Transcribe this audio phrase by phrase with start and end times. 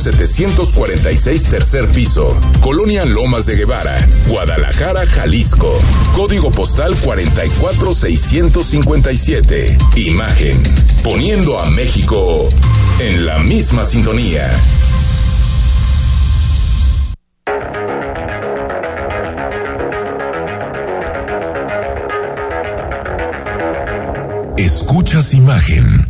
[0.00, 2.28] 746 tercer piso,
[2.60, 3.96] Colonia Lomas de Guevara,
[4.28, 5.78] Guadalajara, Jalisco.
[6.14, 9.76] Código postal 44657.
[9.96, 10.62] Imagen.
[11.02, 12.48] Poniendo a México
[12.98, 14.50] en la misma sintonía.
[24.56, 26.09] Escuchas imagen.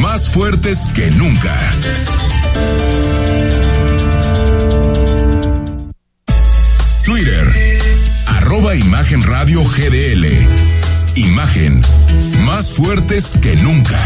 [0.00, 1.54] más fuertes que nunca.
[7.04, 7.46] Twitter,
[8.26, 10.26] arroba Imagen GDL.
[11.16, 11.80] Imagen,
[12.44, 13.98] más fuertes que nunca.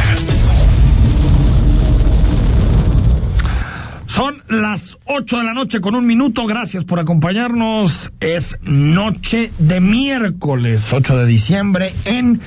[4.06, 6.44] Son las 8 de la noche con un minuto.
[6.46, 8.12] Gracias por acompañarnos.
[8.18, 12.40] Es noche de miércoles, 8 de diciembre, en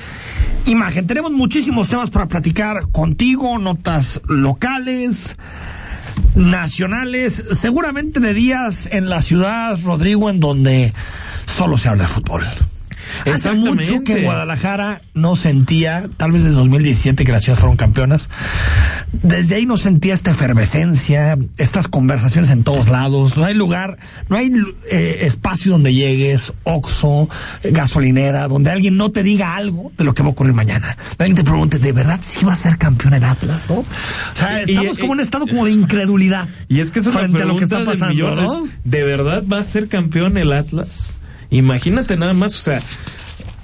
[0.66, 1.06] Imagen.
[1.06, 5.36] Tenemos muchísimos temas para platicar contigo, notas locales,
[6.34, 10.92] nacionales, seguramente de días en la ciudad, Rodrigo, en donde
[11.46, 12.44] solo se habla de fútbol.
[13.30, 18.30] Hace mucho que Guadalajara no sentía, tal vez desde 2017 que las chivas fueron campeonas,
[19.12, 24.36] desde ahí no sentía esta efervescencia, estas conversaciones en todos lados, no hay lugar, no
[24.36, 24.52] hay
[24.90, 27.28] eh, espacio donde llegues, oxo,
[27.62, 30.96] gasolinera, donde alguien no te diga algo de lo que va a ocurrir mañana.
[31.18, 33.68] Alguien te pregunte, ¿de verdad si va a ser campeón el Atlas?
[33.70, 33.76] ¿no?
[33.76, 33.86] O
[34.34, 36.48] sea, estamos como en un estado como de incredulidad.
[36.68, 38.68] Y es que esa frente es la a lo que está pasando, ¿no?
[38.84, 41.14] ¿De verdad va a ser campeón el Atlas?
[41.52, 42.82] Imagínate nada más, o sea,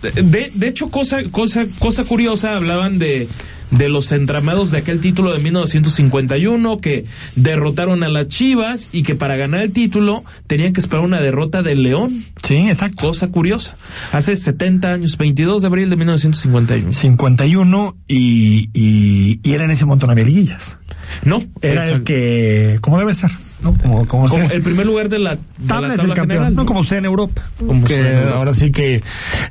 [0.03, 3.27] de, de hecho, cosa, cosa, cosa curiosa, hablaban de,
[3.71, 7.05] de los entramados de aquel título de 1951 que
[7.35, 11.63] derrotaron a las Chivas y que para ganar el título tenían que esperar una derrota
[11.63, 12.25] del León.
[12.43, 13.09] Sí, exacto.
[13.09, 13.77] Cosa curiosa.
[14.13, 16.93] Hace 70 años, 22 de abril de 1951.
[16.93, 20.79] 51 y, y, y era en ese montón había liguillas.
[21.25, 21.43] No.
[21.63, 23.31] Era el que, como debe ser,
[23.63, 23.75] ¿no?
[23.75, 26.55] Como, como, como el primer lugar de la, de tabla, la es el campeón, general,
[26.55, 27.43] no como sea en Europa.
[27.59, 28.37] Como que sea en Europa.
[28.37, 29.03] ahora sí que,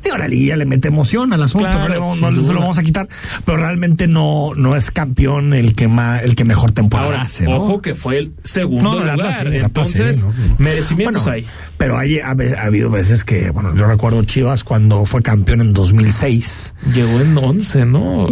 [0.04, 2.84] digo, la liguilla le mete emoción al asunto, Claro, no, no se lo vamos a
[2.84, 3.08] quitar,
[3.46, 7.46] pero realmente no, no es campeón el que más, el que mejor temporada Ahora, hace,
[7.46, 7.58] ¿no?
[7.58, 9.46] ojo que fue el segundo Atlas lugar.
[9.46, 10.26] sí, sí, Entonces,
[10.58, 11.48] merecimientos Bueno, hay.
[11.78, 15.74] Pero hay, ha, ha habido veces que, bueno, yo recuerdo Chivas cuando fue campeón en
[15.74, 16.74] 2006.
[16.94, 18.26] Llegó en 11, ¿no?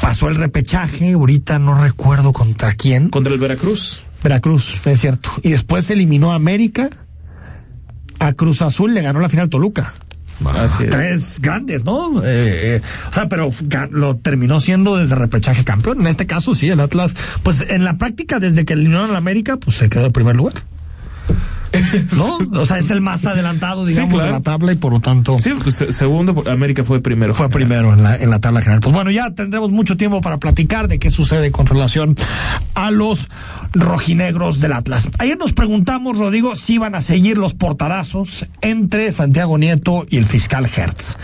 [0.00, 3.08] Pasó el repechaje, ahorita no recuerdo contra quién.
[3.08, 4.04] Contra el Veracruz.
[4.22, 5.30] Veracruz, es cierto.
[5.42, 6.90] Y después eliminó a América.
[8.18, 9.92] A Cruz Azul le ganó la final Toluca.
[10.44, 10.90] Así es.
[10.90, 12.22] Tres grandes, ¿no?
[12.22, 13.50] Eh, eh, o sea, pero
[13.90, 16.00] lo terminó siendo desde repechaje campeón.
[16.00, 19.18] En este caso, sí, el Atlas, pues en la práctica, desde que eliminaron a la
[19.18, 20.54] América, pues se quedó en primer lugar.
[22.16, 22.60] ¿No?
[22.60, 24.26] O sea, es el más adelantado, Sí, digamos, claro.
[24.32, 27.34] de la tabla y por lo tanto Sí, pues se- segundo, América fue primero.
[27.34, 28.80] fue primero en la, en la tabla general.
[28.80, 32.14] Pues bueno, ya tendremos mucho tiempo para platicar de qué sucede con relación
[32.74, 33.28] a los
[33.72, 35.08] rojinegros del Atlas.
[35.18, 40.26] Ayer nos preguntamos, Rodrigo, si iban a seguir los portadazos entre Santiago Nieto y el
[40.26, 41.16] fiscal Hertz.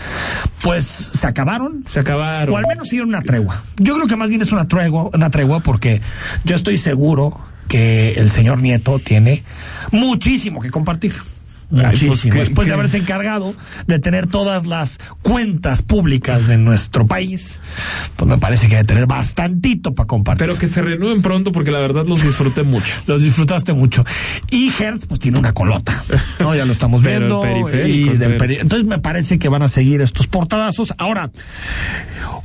[0.61, 1.83] Pues se acabaron.
[1.87, 2.53] Se acabaron.
[2.53, 3.61] O al menos dieron una tregua.
[3.77, 6.01] Yo creo que más bien es una tregua, una tregua porque
[6.43, 7.37] yo estoy seguro
[7.69, 9.43] que el señor Nieto tiene
[9.91, 11.13] muchísimo que compartir.
[11.69, 12.33] Pues, Muchísimo.
[12.33, 13.53] ¿qué- Después de haberse encargado
[13.85, 17.61] de tener todas las cuentas públicas de nuestro país,
[18.15, 20.47] pues me parece que debe tener bastantito para compartir.
[20.47, 22.91] Pero que se renueven pronto porque la verdad los disfruté mucho.
[23.07, 24.03] los disfrutaste mucho.
[24.49, 25.93] Y Hertz, pues tiene una colota.
[26.39, 26.55] ¿no?
[26.55, 27.41] Ya lo estamos viendo.
[27.87, 30.93] y del peri- Entonces me parece que van a seguir estos portadazos.
[30.97, 31.29] Ahora,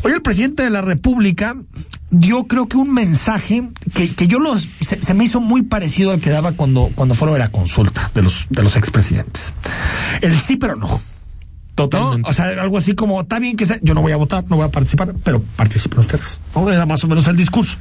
[0.03, 1.57] hoy el presidente de la República
[2.11, 6.13] dio creo que un mensaje que, que yo los, se, se me hizo muy parecido
[6.13, 9.14] al que daba cuando, cuando fue de la consulta de los, de los expresidentes.
[10.21, 10.89] El sí, pero no.
[10.89, 11.01] ¿no?
[11.75, 12.29] Totalmente.
[12.29, 14.57] O sea, algo así como, está bien que sea, yo no voy a votar, no
[14.57, 16.41] voy a participar, pero participen ustedes.
[16.55, 16.71] ¿no?
[16.71, 17.79] Era más o menos el discurso.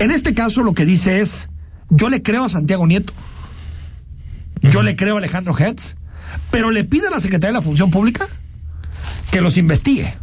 [0.00, 1.50] En este caso lo que dice es,
[1.90, 3.12] yo le creo a Santiago Nieto,
[4.62, 5.96] yo le creo a Alejandro Hertz,
[6.50, 8.26] pero le pide a la Secretaría de la Función Pública
[9.30, 10.14] que los investigue.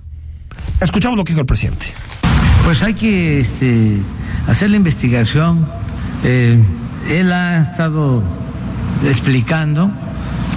[0.82, 1.86] Escuchamos lo que dijo el presidente.
[2.64, 3.98] Pues hay que este,
[4.48, 5.70] hacer la investigación.
[6.24, 6.60] Eh,
[7.08, 8.24] él ha estado
[9.04, 9.92] explicando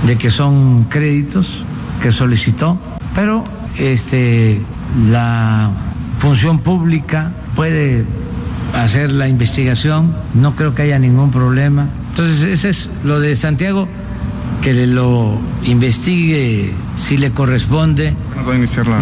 [0.07, 1.65] de que son créditos
[2.01, 2.79] que solicitó,
[3.15, 3.45] pero
[3.79, 4.61] este,
[5.11, 5.71] la
[6.19, 8.05] función pública puede
[8.75, 11.89] hacer la investigación, no creo que haya ningún problema.
[12.09, 13.89] Entonces, ese es lo de Santiago,
[14.63, 18.15] que lo investigue si le corresponde.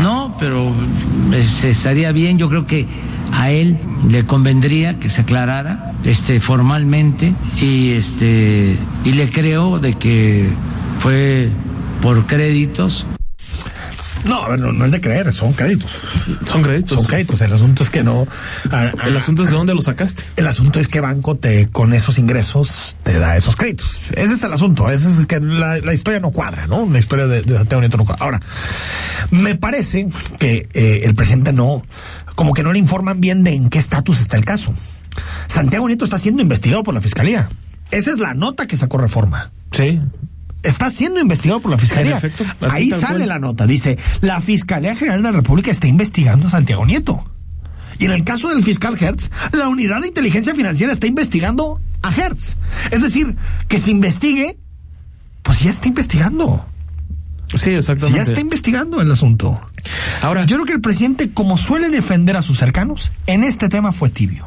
[0.02, 0.72] No, pero
[1.32, 2.86] este, estaría bien, yo creo que
[3.32, 3.78] a él
[4.08, 10.48] le convendría que se aclarara este formalmente y este y le creo de que
[11.00, 11.50] fue
[12.00, 13.06] por créditos
[14.24, 15.90] no, a ver, no, es de creer, son créditos.
[16.46, 16.98] Son créditos.
[16.98, 17.40] Son créditos.
[17.40, 18.26] El asunto es que no.
[19.04, 20.24] el asunto es de dónde lo sacaste.
[20.36, 24.00] El asunto es que banco te, con esos ingresos, te da esos créditos.
[24.12, 24.90] Ese es el asunto.
[24.90, 26.86] Ese es que la, historia no cuadra, ¿no?
[26.90, 28.24] La historia de, de Santiago Nieto no cuadra.
[28.24, 28.40] Ahora,
[29.30, 30.08] me parece
[30.38, 31.82] que eh, el presidente no,
[32.34, 34.74] como que no le informan bien de en qué estatus está el caso.
[35.46, 37.48] Santiago Nieto está siendo investigado por la fiscalía.
[37.90, 39.50] Esa es la nota que sacó Reforma.
[39.72, 39.98] Sí
[40.62, 42.20] está siendo investigado por la Fiscalía.
[42.70, 43.66] Ahí sale la nota.
[43.66, 47.24] Dice, la Fiscalía General de la República está investigando a Santiago Nieto.
[47.98, 52.10] Y en el caso del fiscal Hertz, la unidad de inteligencia financiera está investigando a
[52.10, 52.56] Hertz.
[52.90, 53.36] Es decir,
[53.68, 54.56] que se investigue,
[55.42, 56.64] pues ya está investigando.
[57.54, 58.16] Sí, exactamente.
[58.16, 59.58] ya está investigando el asunto.
[60.22, 63.92] Ahora, yo creo que el presidente, como suele defender a sus cercanos, en este tema
[63.92, 64.46] fue tibio.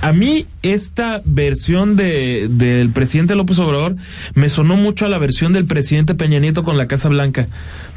[0.00, 3.96] A mí esta versión de, del presidente López Obrador
[4.34, 7.48] me sonó mucho a la versión del presidente Peña Nieto con la Casa Blanca.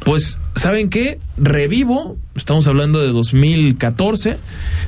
[0.04, 1.20] Pues, ¿saben qué?
[1.38, 4.38] Revivo, estamos hablando de 2014,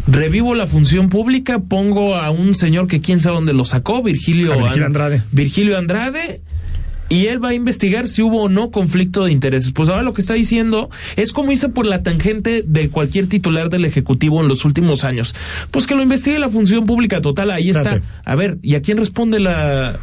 [0.07, 4.57] revivo la función pública, pongo a un señor que quién sabe dónde lo sacó, Virgilio,
[4.57, 5.21] Virgilio Andrade.
[5.31, 6.41] Virgilio Andrade
[7.09, 9.71] y él va a investigar si hubo o no conflicto de intereses.
[9.71, 13.69] Pues ahora lo que está diciendo es como hice por la tangente de cualquier titular
[13.69, 15.35] del Ejecutivo en los últimos años.
[15.71, 18.01] Pues que lo investigue la función pública total, ahí está.
[18.25, 19.99] A ver, ¿y a quién responde la,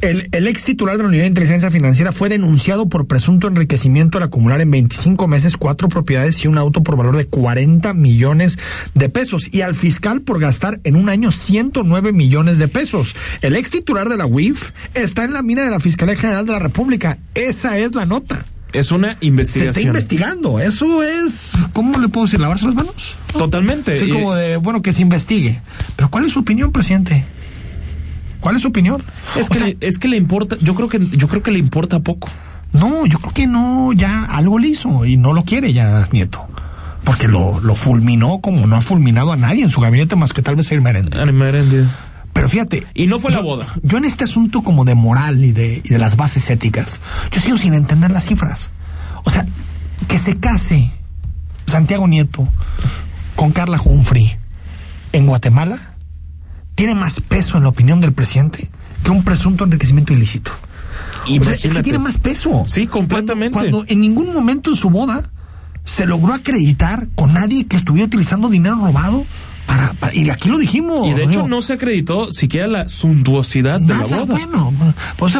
[0.00, 4.24] el, ex titular de la Unidad de Inteligencia Financiera fue denunciado por presunto enriquecimiento al
[4.24, 8.58] acumular en 25 meses cuatro propiedades y un auto por valor de 40 millones
[8.94, 13.16] de pesos y al fiscal por gastar en un año 109 millones de pesos.
[13.40, 16.52] El ex titular de la UIF está en la mina de la Fiscalía General de
[16.52, 17.18] la República.
[17.34, 18.44] Esa es la nota.
[18.72, 19.74] Es una investigación.
[19.74, 20.60] Se está investigando.
[20.60, 22.40] Eso es, ¿cómo le puedo decir?
[22.40, 23.16] ¿Lavarse las manos?
[23.32, 23.96] Totalmente.
[23.96, 25.60] Sí, como de, bueno, que se investigue.
[25.96, 27.24] Pero ¿cuál es su opinión, presidente?
[28.46, 29.02] ¿Cuál es su opinión?
[29.36, 31.98] Es que, le, es que le importa, yo creo que, yo creo que le importa
[31.98, 32.28] poco.
[32.72, 36.46] No, yo creo que no, ya algo le hizo y no lo quiere ya Nieto.
[37.02, 40.42] Porque lo, lo fulminó como no ha fulminado a nadie en su gabinete más que
[40.42, 41.18] tal vez el merende.
[42.32, 42.86] Pero fíjate.
[42.94, 43.66] Y no fue la boda.
[43.82, 47.00] Yo en este asunto como de moral y de, y de las bases éticas,
[47.32, 48.70] yo sigo sin entender las cifras.
[49.24, 49.44] O sea,
[50.06, 50.92] que se case
[51.66, 52.46] Santiago Nieto
[53.34, 54.36] con Carla Humphrey
[55.12, 55.95] en Guatemala
[56.76, 58.70] tiene más peso en la opinión del presidente
[59.02, 60.52] que un presunto enriquecimiento ilícito.
[61.26, 62.64] Y es que tiene más peso.
[62.66, 63.52] Sí, completamente.
[63.52, 65.28] Cuando, en ningún momento en su boda
[65.84, 69.24] se logró acreditar con nadie que estuviera utilizando dinero robado
[69.66, 71.08] para, y aquí lo dijimos.
[71.08, 74.24] Y de hecho no se acreditó siquiera la suntuosidad de la boda.
[74.24, 74.72] Bueno,
[75.16, 75.34] pues,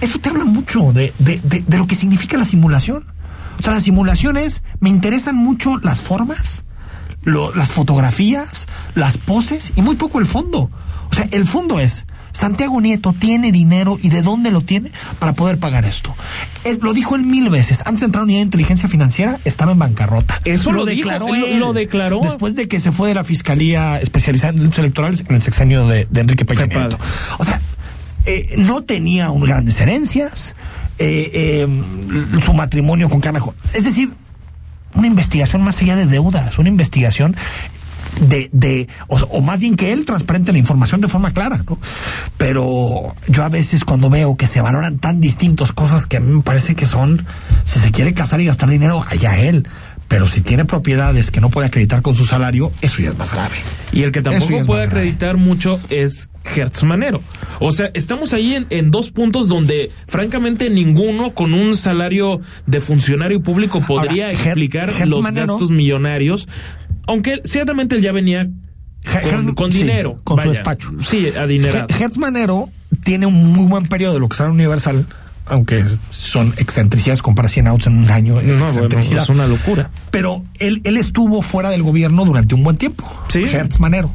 [0.00, 3.04] eso te habla mucho de, de, de lo que significa la simulación.
[3.58, 6.64] O sea, la simulación es, me interesan mucho las formas,
[7.24, 10.70] las fotografías, las poses y muy poco el fondo.
[11.10, 15.32] O sea, el fondo es, Santiago Nieto tiene dinero y de dónde lo tiene para
[15.32, 16.14] poder pagar esto.
[16.80, 17.82] lo dijo él mil veces.
[17.84, 20.40] Antes de entrar a unidad de inteligencia financiera, estaba en bancarrota.
[20.44, 21.34] Eso lo, declaró.
[21.34, 22.20] él, lo declaró.
[22.22, 25.86] Después de que se fue de la fiscalía especializada en delitos electorales en el sexenio
[25.88, 26.98] de, Enrique Peña Nieto.
[27.38, 27.60] O sea,
[28.26, 30.54] eh, no tenía un, grandes herencias.
[30.98, 31.30] Eh,
[31.64, 33.40] eh, su matrimonio con Carla.
[33.72, 34.10] Es decir,
[34.94, 37.36] una investigación más allá de deudas, una investigación
[38.20, 41.78] de, de o, más bien que él transparente la información de forma clara, ¿no?
[42.36, 46.32] Pero yo a veces cuando veo que se valoran tan distintos cosas que a mí
[46.32, 47.24] me parece que son,
[47.64, 49.68] si se quiere casar y gastar dinero, allá él.
[50.10, 53.32] Pero si tiene propiedades que no puede acreditar con su salario, eso ya es más
[53.32, 53.54] grave.
[53.92, 57.22] Y el que tampoco puede acreditar mucho es Hertz Manero.
[57.60, 62.80] O sea, estamos ahí en, en, dos puntos donde, francamente, ninguno con un salario de
[62.80, 66.48] funcionario público podría explicar los gastos millonarios.
[67.06, 68.48] Aunque ciertamente él ya venía
[69.54, 70.16] con, dinero.
[70.24, 70.90] con su despacho.
[71.08, 71.86] Sí, adinerado.
[71.88, 72.68] Hertz Manero
[73.04, 75.06] tiene un muy buen periodo de lo que sale Universal
[75.50, 79.90] aunque son excentricidades, comprar 100 autos en un año es, es una locura.
[80.10, 83.04] Pero él, él estuvo fuera del gobierno durante un buen tiempo.
[83.28, 83.42] Sí.
[83.42, 84.14] Hertz Manero.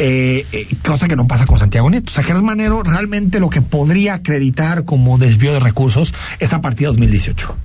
[0.00, 2.10] Eh, eh, cosa que no pasa con Santiago Nieto.
[2.10, 6.60] O sea, Hertz Manero realmente lo que podría acreditar como desvío de recursos es a
[6.60, 7.56] partir de 2018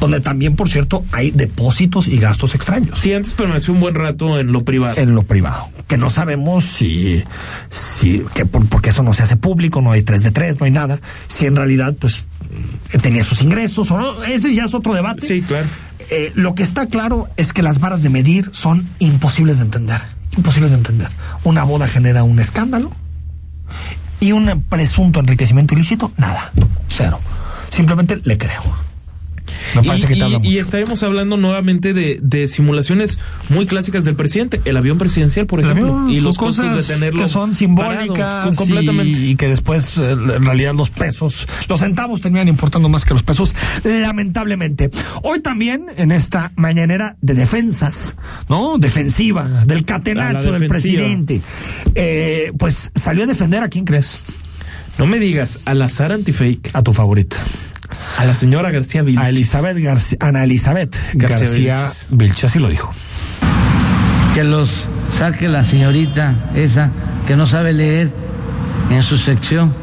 [0.00, 2.98] donde también, por cierto, hay depósitos y gastos extraños.
[2.98, 4.96] Sí, antes permaneció un buen rato en lo privado.
[4.96, 5.68] En lo privado.
[5.86, 7.24] Que no sabemos si,
[7.70, 10.66] si, que por, porque eso no se hace público, no hay 3 de 3, no
[10.66, 11.00] hay nada.
[11.26, 12.24] Si en realidad, pues,
[13.02, 15.26] tenía sus ingresos o no, ese ya es otro debate.
[15.26, 15.66] Sí, claro.
[16.10, 20.00] Eh, lo que está claro es que las varas de medir son imposibles de entender.
[20.36, 21.08] imposibles de entender.
[21.44, 22.92] Una boda genera un escándalo
[24.20, 26.52] y un presunto enriquecimiento ilícito, nada,
[26.88, 27.20] cero.
[27.70, 28.87] Simplemente le creo
[30.42, 33.18] y, estaremos hablando nuevamente de, simulaciones
[33.50, 37.28] muy clásicas del presidente, el avión presidencial, por ejemplo, y los costos de tenerlo que
[37.28, 39.18] son simbólicas completamente.
[39.18, 43.22] Y, que después eh, en realidad los pesos, los centavos terminan importando más que los
[43.22, 44.90] pesos, lamentablemente.
[45.22, 48.16] Hoy también en esta mañanera de defensas,
[48.48, 48.78] ¿no?
[48.78, 51.40] Defensiva del catenacho del presidente,
[51.94, 54.20] eh, pues salió a defender a quién crees.
[54.98, 56.70] No me digas, al azar antifake.
[56.72, 57.36] A tu favorita.
[58.16, 59.24] A la señora García Vilches.
[59.24, 62.44] A Elizabeth García, Ana Elizabeth García, Vilches.
[62.44, 62.92] así lo dijo.
[64.34, 66.90] Que los saque la señorita esa
[67.26, 68.12] que no sabe leer
[68.90, 69.74] en su sección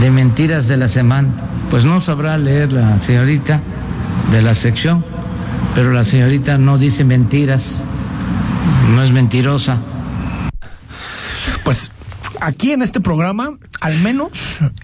[0.00, 1.28] de mentiras de la semana.
[1.70, 3.60] Pues no sabrá leer la señorita
[4.30, 5.04] de la sección,
[5.74, 7.84] pero la señorita no dice mentiras,
[8.94, 9.78] no es mentirosa.
[11.64, 11.90] Pues
[12.42, 14.30] aquí en este programa, al menos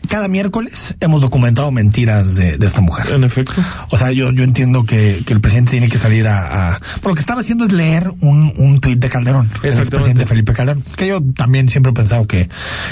[0.09, 3.13] cada miércoles, hemos documentado mentiras de, esta mujer.
[3.13, 3.61] En efecto.
[3.91, 7.41] O sea, yo, yo entiendo que, el presidente tiene que salir a, lo que estaba
[7.41, 10.83] haciendo es leer un, un tuit de Calderón, el expresidente Felipe Calderón.
[10.97, 12.49] Que yo también siempre he pensado que,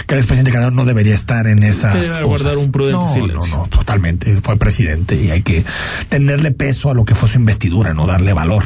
[0.07, 2.25] que el expresidente Calderón no debería estar en esas cosas.
[2.25, 3.57] guardar un prudente no, silencio.
[3.57, 4.41] No, no, totalmente.
[4.43, 5.65] Fue presidente y hay que
[6.09, 8.65] tenerle peso a lo que fue su investidura, no darle valor.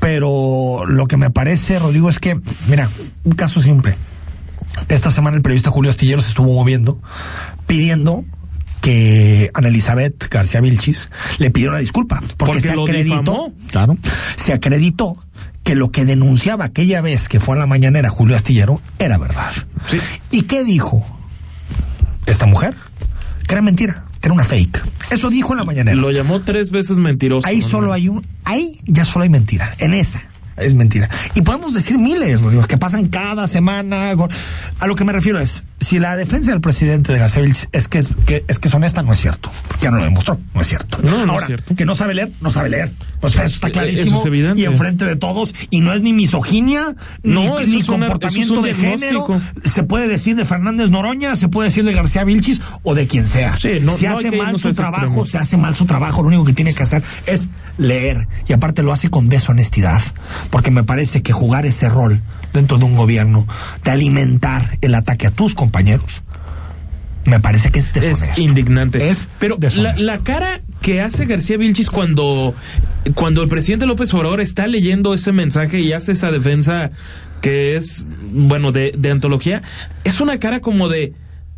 [0.00, 2.88] Pero lo que me parece, Rodrigo, es que, mira,
[3.24, 3.96] un caso simple
[4.88, 7.00] esta semana el periodista Julio Astillero se estuvo moviendo
[7.66, 8.24] pidiendo
[8.80, 13.96] que Ana Elizabeth García Vilchis le pidió una disculpa porque, se acreditó, claro,
[14.36, 15.16] se acreditó
[15.62, 19.52] que lo que denunciaba aquella vez que fue a la mañanera Julio Astillero era verdad.
[20.30, 21.06] ¿Y qué dijo
[22.26, 22.74] esta mujer?
[23.46, 24.82] Que era mentira, que era una fake.
[25.10, 25.96] Eso dijo en la mañanera.
[25.96, 27.46] Lo llamó tres veces mentiroso.
[27.46, 30.22] Ahí solo hay un, ahí ya solo hay mentira, en esa
[30.56, 31.08] es mentira.
[31.34, 34.14] Y podemos decir miles, que pasan cada semana.
[34.78, 37.98] A lo que me refiero es, si la defensa del presidente de la es que
[37.98, 39.50] es, que es que es honesta, no es cierto.
[39.80, 40.98] Ya no lo demostró, no es cierto.
[41.02, 41.74] No, Ahora, es cierto.
[41.74, 42.92] que no sabe leer, no sabe leer.
[43.20, 44.18] Pues eso está clarísimo.
[44.18, 45.54] Eso es y enfrente de todos.
[45.70, 49.26] Y no es ni misoginia, no, ni, comportamiento de género.
[49.64, 53.26] Se puede decir de Fernández Noroña, se puede decir de García Vilchis o de quien
[53.26, 53.56] sea.
[53.58, 56.22] si hace mal su trabajo, se hace mal su trabajo.
[56.22, 57.48] Lo único que tiene que hacer es
[57.78, 58.28] leer.
[58.46, 60.00] Y aparte lo hace con deshonestidad.
[60.50, 62.20] Porque me parece que jugar ese rol
[62.52, 63.46] dentro de un gobierno,
[63.84, 66.22] de alimentar el ataque a tus compañeros,
[67.24, 68.32] me parece que es deshonesto.
[68.32, 69.08] Es indignante.
[69.08, 69.58] Es Pero
[69.96, 72.54] la, cara que hace García Vilchis cuando,
[73.14, 76.90] cuando el presidente López Obrador está leyendo ese mensaje y hace esa defensa
[77.40, 79.62] que es, bueno, de, de antología,
[80.04, 81.14] es una cara como de,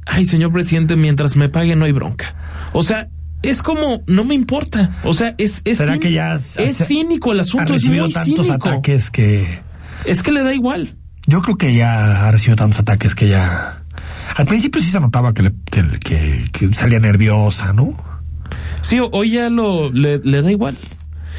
[0.06, 2.35] ay, señor presidente, mientras me pague no hay bronca.
[2.73, 3.09] O sea,
[3.44, 4.90] es como, no me importa.
[5.04, 9.60] O sea, es, es, que ya es cínico el asunto, es muy tantos ataques que...
[10.04, 10.96] Es que le da igual.
[11.26, 13.82] Yo creo que ya ha recibido tantos ataques que ya...
[14.36, 17.96] Al principio sí se notaba que, que, salía nerviosa, ¿no?
[18.80, 20.76] Sí, hoy ya lo, le, le da igual.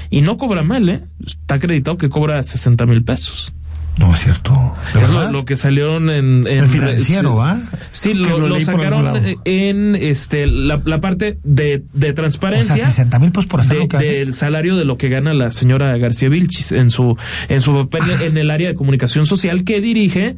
[0.10, 1.04] Y no cobra mal, ¿eh?
[1.26, 3.54] Está acreditado que cobra 60 mil pesos.
[3.98, 4.76] No es cierto.
[5.00, 7.58] Es lo, que salieron en, el financiero, ¿ah?
[7.92, 12.76] Sí, lo, sacaron en este la, parte de, de transparencia.
[12.76, 15.34] O sea, 60 mil pesos por hacer lo que Del salario de lo que gana
[15.34, 18.24] la señora García Vilchis en su en su papel ah.
[18.26, 20.36] en el área de comunicación social que dirige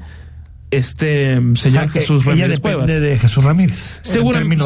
[0.70, 4.00] este señor Jesús Ramírez depende de Jesús Ramírez.
[4.04, 4.66] seguramente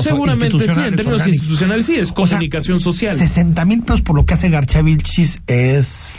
[0.60, 3.16] sí, en términos institucionales sí, es comunicación social.
[3.16, 6.12] 60 mil pesos por lo que hace García Vilchis es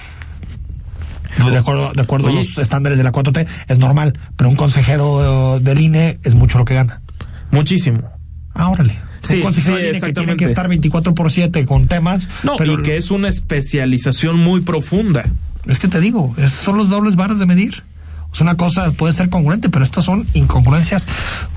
[1.38, 5.60] de acuerdo, de acuerdo a los estándares de la 4T, es normal, pero un consejero
[5.60, 7.02] del INE es mucho lo que gana.
[7.50, 8.10] Muchísimo.
[8.54, 8.96] Ah, órale.
[9.22, 12.28] Sí, un consejero del INE que tiene que estar 24 por 7 con temas.
[12.42, 15.24] No, pero y que es una especialización muy profunda.
[15.66, 17.84] Es que te digo, son los dobles varas de medir.
[18.32, 21.06] Es una cosa, puede ser congruente, pero estas son incongruencias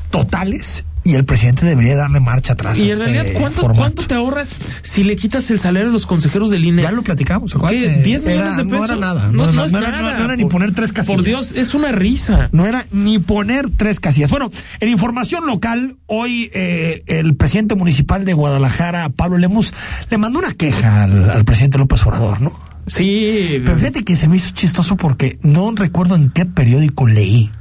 [0.09, 2.79] totales y el presidente debería darle marcha atrás.
[2.79, 3.39] Y en este realidad,
[3.75, 6.81] ¿cuánto, te ahorras si le quitas el salario a los consejeros del INE?
[6.81, 7.53] Ya lo platicamos.
[7.53, 8.03] ¿Qué?
[8.03, 8.65] ¿10 millones de pesos?
[8.65, 9.31] No era nada.
[9.31, 11.15] No, no, era, ni poner tres casillas.
[11.15, 12.49] Por Dios, es una risa.
[12.51, 14.31] No era ni poner tres casillas.
[14.31, 19.73] Bueno, en información local, hoy eh, el presidente municipal de Guadalajara, Pablo Lemus,
[20.09, 22.59] le mandó una queja al, al presidente López Obrador, ¿no?
[22.87, 23.61] Sí.
[23.63, 27.51] Pero fíjate que se me hizo chistoso porque no recuerdo en qué periódico leí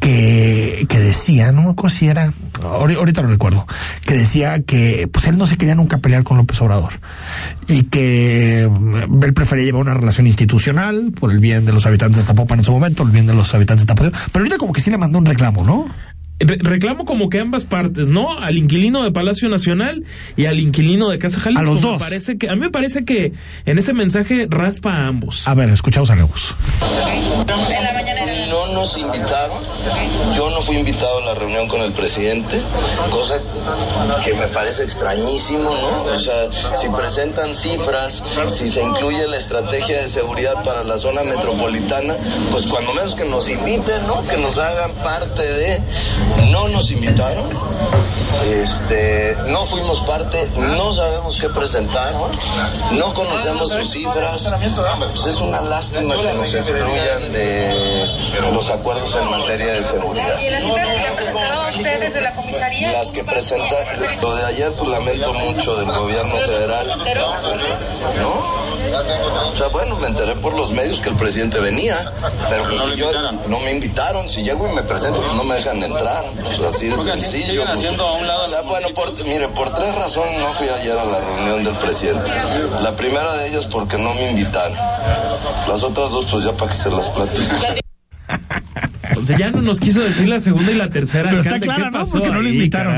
[0.00, 3.66] que, que decía, no me acuerdo si era, ahorita lo recuerdo,
[4.04, 6.92] que decía que pues él no se quería nunca pelear con López Obrador
[7.66, 12.18] y que mm, él prefería llevar una relación institucional por el bien de los habitantes
[12.18, 14.72] de Zapopan en su momento, el bien de los habitantes de Zapopan, pero ahorita como
[14.72, 15.86] que sí le mandó un reclamo, ¿no?
[16.40, 18.38] reclamo como que ambas partes, ¿no?
[18.38, 20.04] Al inquilino de Palacio Nacional
[20.36, 21.62] y al inquilino de Casa Jalisco.
[21.62, 22.00] A los dos.
[22.00, 23.32] parece que, a mí me parece que
[23.66, 25.48] en ese mensaje raspa a ambos.
[25.48, 26.54] A ver, escuchamos a Leus.
[28.48, 29.58] No nos invitaron.
[30.34, 32.60] Yo no fui invitado a la reunión con el presidente,
[33.10, 33.38] cosa
[34.24, 36.14] que me parece extrañísimo, ¿no?
[36.14, 41.22] O sea, si presentan cifras, si se incluye la estrategia de seguridad para la zona
[41.22, 42.14] metropolitana,
[42.50, 44.26] pues cuando menos que nos inviten, ¿no?
[44.26, 45.82] Que nos hagan parte de
[46.50, 47.44] no nos invitaron,
[48.46, 52.12] este, no fuimos parte, no sabemos qué presentar,
[52.92, 54.52] no conocemos sus cifras,
[55.26, 60.38] es una lástima que nos excluyan de los acuerdos en materia de seguridad.
[60.38, 62.92] ¿Y las cifras que le han presentado a ustedes de la comisaría?
[62.92, 63.74] Las que presenta,
[64.20, 66.98] lo de ayer pues lamento mucho del gobierno federal.
[68.20, 68.68] ¿No?
[69.48, 72.12] O sea, bueno, me enteré por los medios que el presidente venía,
[72.48, 74.28] pero pues no, yo, no me invitaron.
[74.28, 76.24] Si llego y me presento, pues no me dejan entrar.
[76.56, 77.64] Pues así es sencillo.
[77.66, 77.86] Pues.
[77.86, 81.76] o sea, bueno, por, mire, por tres razones no fui ayer a la reunión del
[81.76, 82.30] presidente.
[82.82, 84.76] La primera de ellas porque no me invitaron.
[85.68, 87.82] Las otras dos, pues ya para que se las platique.
[89.16, 91.28] O sea, ya no nos quiso decir la segunda y la tercera.
[91.28, 92.06] Pero está claro, ¿no?
[92.06, 92.96] Porque no lo invitaron.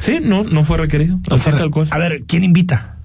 [0.00, 1.18] Sí, no, no fue requerido.
[1.24, 1.88] tal cual.
[1.90, 2.96] A ver, ¿quién invita?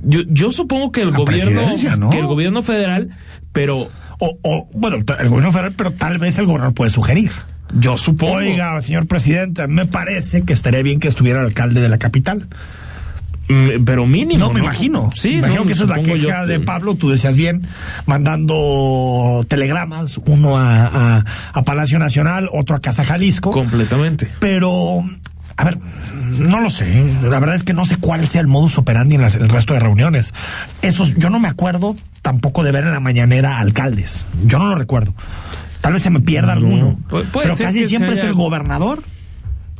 [0.00, 3.10] Yo, yo supongo que el gobierno, que el gobierno federal,
[3.52, 7.30] pero o, o, bueno, el gobierno federal, pero tal vez el gobernador puede sugerir.
[7.78, 8.34] Yo supongo.
[8.34, 12.46] Oiga, señor presidente, me parece que estaría bien que estuviera el alcalde de la capital.
[13.48, 14.46] Mm, pero mínimo.
[14.46, 15.10] No, me imagino.
[15.14, 17.62] Sí, me imagino que esa es la queja de Pablo, tú decías bien,
[18.06, 23.50] mandando telegramas, uno a, a, a Palacio Nacional, otro a Casa Jalisco.
[23.50, 24.28] Completamente.
[24.40, 25.04] Pero
[25.56, 25.78] a ver,
[26.40, 27.04] no lo sé.
[27.22, 29.80] La verdad es que no sé cuál sea el modus operandi en, el resto de
[29.80, 30.34] reuniones.
[30.82, 34.24] Esos, yo no me acuerdo tampoco de ver en la mañanera alcaldes.
[34.44, 35.14] Yo no lo recuerdo.
[35.80, 36.98] Tal vez se me pierda alguno.
[37.08, 39.02] pero casi siempre es el gobernador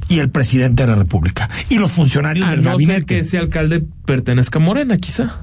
[0.08, 1.48] y el presidente de la República.
[1.68, 3.06] Y los funcionarios del no gabinete.
[3.06, 5.38] que ese alcalde pertenezca a Morena, quizá.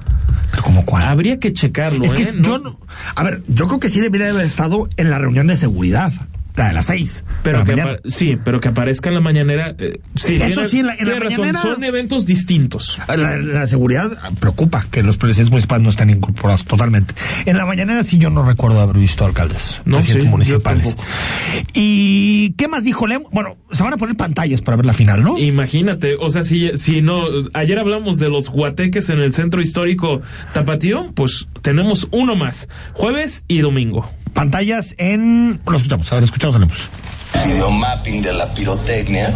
[0.50, 1.04] ¿Pero como cuál?
[1.04, 2.04] Habría que checarlo.
[2.04, 2.32] Es que ¿eh?
[2.40, 2.78] yo
[3.14, 6.12] A ver, yo creo que sí debería haber estado en la reunión de seguridad
[6.54, 7.24] la de las seis.
[7.42, 9.74] Pero que sí, pero que aparezca en la mañanera.
[9.78, 11.60] Eh, sí, Eso sí, en la, mañanera.
[11.60, 13.00] Son eventos distintos.
[13.08, 17.14] La, seguridad preocupa que los presidentes municipales no estén incorporados totalmente.
[17.46, 20.96] En la mañanera sí yo no recuerdo haber visto alcaldes, no, presidentes municipales.
[21.74, 23.22] ¿Y qué más dijo Lem?
[23.32, 25.38] Bueno, se van a poner pantallas para ver la final, ¿no?
[25.38, 27.22] Imagínate, o sea, si, si no.
[27.54, 30.20] Ayer hablamos de los guateques en el centro histórico
[30.52, 35.60] Tapatío, pues tenemos uno más, jueves y domingo pantallas en.
[35.66, 36.88] Lo escuchamos, a ver, escuchamos, tenemos
[37.44, 39.32] videomapping de la pirotecnia.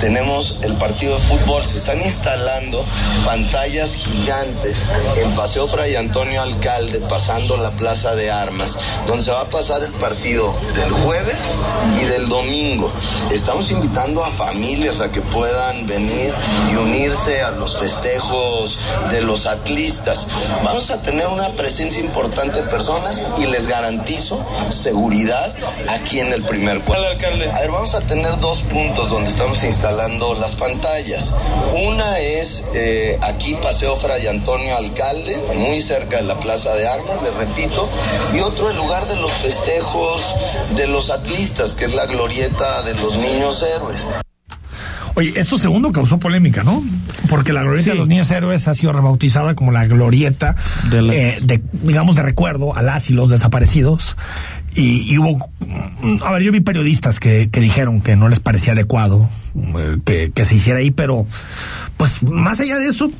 [0.00, 2.84] Tenemos el partido de fútbol, se están instalando
[3.24, 4.78] pantallas gigantes
[5.16, 9.82] en Paseo Fray Antonio Alcalde, pasando la Plaza de Armas, donde se va a pasar
[9.82, 11.36] el partido del jueves
[12.00, 12.92] y del domingo.
[13.30, 16.34] Estamos invitando a familias a que puedan venir
[16.72, 18.78] y unirse a los festejos
[19.10, 20.26] de los atlistas.
[20.64, 25.54] Vamos a tener una presencia importante de personas y les garantizo seguridad
[25.88, 26.84] aquí en el primer
[27.40, 31.32] A ver, vamos a tener dos puntos donde estamos instalando las pantallas.
[31.86, 37.22] Una es eh, aquí Paseo Fray Antonio Alcalde, muy cerca de la Plaza de Armas,
[37.22, 37.88] le repito,
[38.34, 40.20] y otro el lugar de los festejos
[40.74, 44.04] de los atlistas, que es la glorieta de los niños héroes.
[45.14, 46.82] Oye, esto segundo causó polémica, ¿no?
[47.28, 50.56] Porque la glorieta de los niños héroes ha sido rebautizada como la glorieta
[50.90, 54.16] de, eh, digamos, de recuerdo a las y los desaparecidos.
[54.74, 55.50] Y, hubo,
[56.24, 59.28] a ver, yo vi periodistas que, que dijeron que no les parecía adecuado
[60.06, 61.26] eh, que, se hiciera ahí, pero
[61.96, 63.10] pues más allá de eso,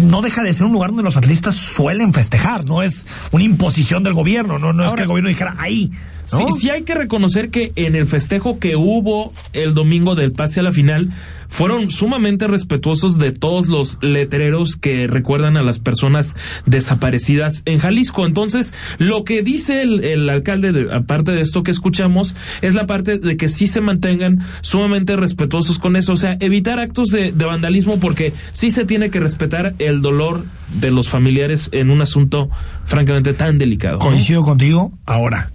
[0.00, 4.02] no deja de ser un lugar donde los atletas suelen festejar, no es una imposición
[4.02, 5.90] del gobierno, no, no es que el gobierno dijera ahí.
[6.26, 10.60] Sí, sí hay que reconocer que en el festejo que hubo el domingo del pase
[10.60, 11.10] a la final,
[11.48, 18.26] fueron sumamente respetuosos de todos los letreros que recuerdan a las personas desaparecidas en Jalisco.
[18.26, 23.36] Entonces, lo que dice el, alcalde, aparte de esto que escuchamos, es la parte de
[23.36, 26.12] que sí se mantengan sumamente respetuosos con eso.
[26.12, 30.44] O sea, evitar actos de, de vandalismo porque sí se tiene que respetar el dolor
[30.80, 32.50] de los familiares en un asunto
[32.84, 33.98] francamente tan delicado.
[33.98, 34.92] Coincido contigo.
[35.06, 35.50] Ahora,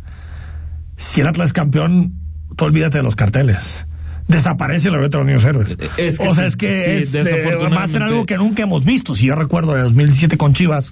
[0.98, 2.14] si el Atlas es campeón,
[2.56, 3.86] tú olvídate de los carteles
[4.28, 5.78] desaparece la reta de los niños héroes.
[6.20, 9.16] o sea, es que eh, va a ser algo que nunca hemos visto.
[9.16, 10.92] Si yo recuerdo de 2017 con Chivas,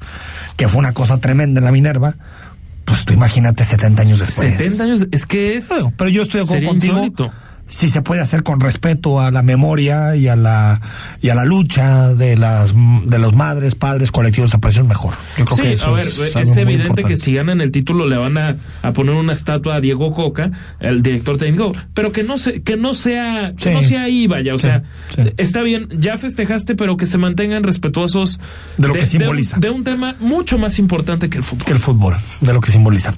[0.57, 2.15] que fue una cosa tremenda en la Minerva,
[2.85, 4.57] pues tú imagínate 70 años después.
[4.57, 5.69] 70 años, es que es.
[5.97, 7.31] pero yo estoy de acuerdo contigo.
[7.71, 10.81] Si se puede hacer con respeto a la memoria y a la
[11.21, 15.13] y a la lucha de las de los madres, padres, colectivos de mejor.
[15.37, 18.37] Yo creo que eso a ver, es, evidente que si ganan el título le van
[18.37, 22.61] a, a, poner una estatua a Diego Coca, el director técnico, pero que no se,
[22.61, 24.83] que no sea, que no sea ahí, vaya, o sea,
[25.37, 28.41] está bien, ya festejaste, pero que se mantengan respetuosos
[28.77, 29.57] de lo que simboliza.
[29.59, 31.65] De un, tema mucho más importante que el fútbol.
[31.65, 33.13] Que el fútbol, de lo que simboliza.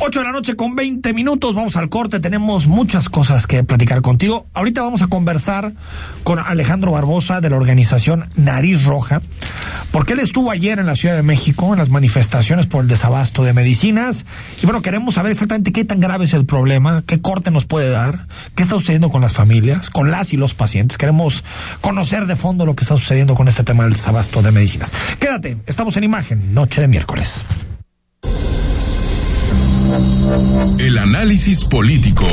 [0.00, 3.85] 8 de la noche con 20 minutos, vamos al corte, tenemos muchas cosas que platicar
[4.02, 4.46] contigo.
[4.52, 5.72] Ahorita vamos a conversar
[6.24, 9.22] con Alejandro Barbosa de la organización Nariz Roja,
[9.92, 13.44] porque él estuvo ayer en la Ciudad de México en las manifestaciones por el desabasto
[13.44, 14.26] de medicinas.
[14.62, 17.90] Y bueno, queremos saber exactamente qué tan grave es el problema, qué corte nos puede
[17.90, 20.98] dar, qué está sucediendo con las familias, con las y los pacientes.
[20.98, 21.44] Queremos
[21.80, 24.92] conocer de fondo lo que está sucediendo con este tema del desabasto de medicinas.
[25.20, 27.44] Quédate, estamos en imagen, noche de miércoles.
[30.78, 32.26] El análisis político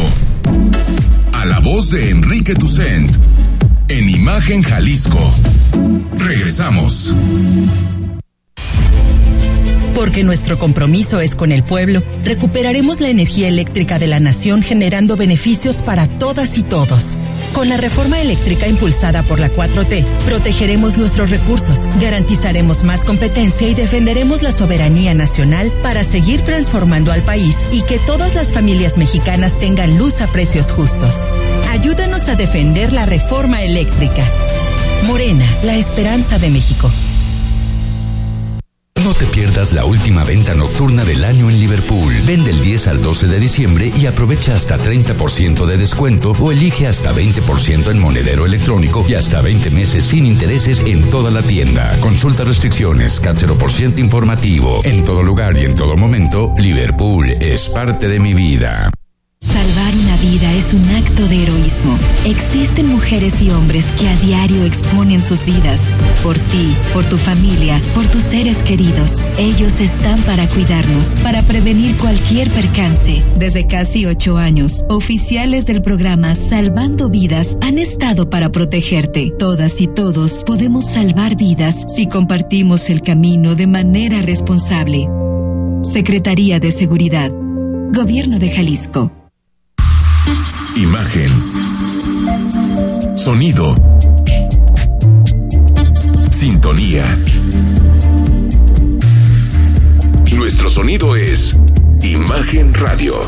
[1.33, 3.15] a la voz de Enrique Tucent
[3.89, 5.31] en Imagen Jalisco.
[6.17, 7.13] Regresamos.
[9.95, 15.15] Porque nuestro compromiso es con el pueblo, recuperaremos la energía eléctrica de la nación generando
[15.15, 17.17] beneficios para todas y todos.
[17.53, 23.75] Con la reforma eléctrica impulsada por la 4T, protegeremos nuestros recursos, garantizaremos más competencia y
[23.75, 29.59] defenderemos la soberanía nacional para seguir transformando al país y que todas las familias mexicanas
[29.59, 31.27] tengan luz a precios justos.
[31.69, 34.27] Ayúdanos a defender la reforma eléctrica.
[35.03, 36.89] Morena, la esperanza de México.
[39.13, 42.15] No te pierdas la última venta nocturna del año en Liverpool.
[42.26, 46.88] Vende el 10 al 12 de diciembre y aprovecha hasta 30% de descuento o elige
[46.88, 51.95] hasta 20% en monedero electrónico y hasta 20 meses sin intereses en toda la tienda.
[51.99, 53.21] Consulta restricciones,
[53.69, 54.82] ciento informativo.
[54.84, 58.89] En todo lugar y en todo momento, Liverpool es parte de mi vida.
[59.63, 61.97] Salvar una vida es un acto de heroísmo.
[62.26, 65.80] Existen mujeres y hombres que a diario exponen sus vidas.
[66.21, 69.23] Por ti, por tu familia, por tus seres queridos.
[69.39, 73.21] Ellos están para cuidarnos, para prevenir cualquier percance.
[73.39, 79.32] Desde casi ocho años, oficiales del programa Salvando Vidas han estado para protegerte.
[79.39, 85.08] Todas y todos podemos salvar vidas si compartimos el camino de manera responsable.
[85.84, 87.32] Secretaría de Seguridad.
[87.93, 89.22] Gobierno de Jalisco.
[90.75, 91.29] Imagen.
[93.15, 93.75] Sonido.
[96.31, 97.17] Sintonía.
[100.36, 101.55] Nuestro sonido es
[102.01, 103.21] Imagen Radio.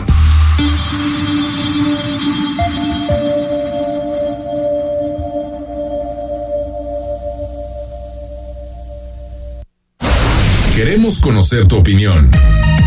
[10.75, 12.31] Queremos conocer tu opinión.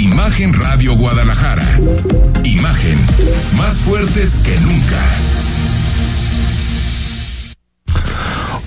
[0.00, 1.78] Imagen Radio Guadalajara.
[2.42, 2.98] Imagen
[3.58, 4.98] más fuertes que nunca.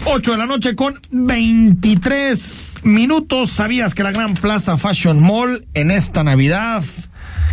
[0.06, 3.50] 8 de la noche con 23 minutos.
[3.50, 6.84] ¿Sabías que la Gran Plaza Fashion Mall en esta Navidad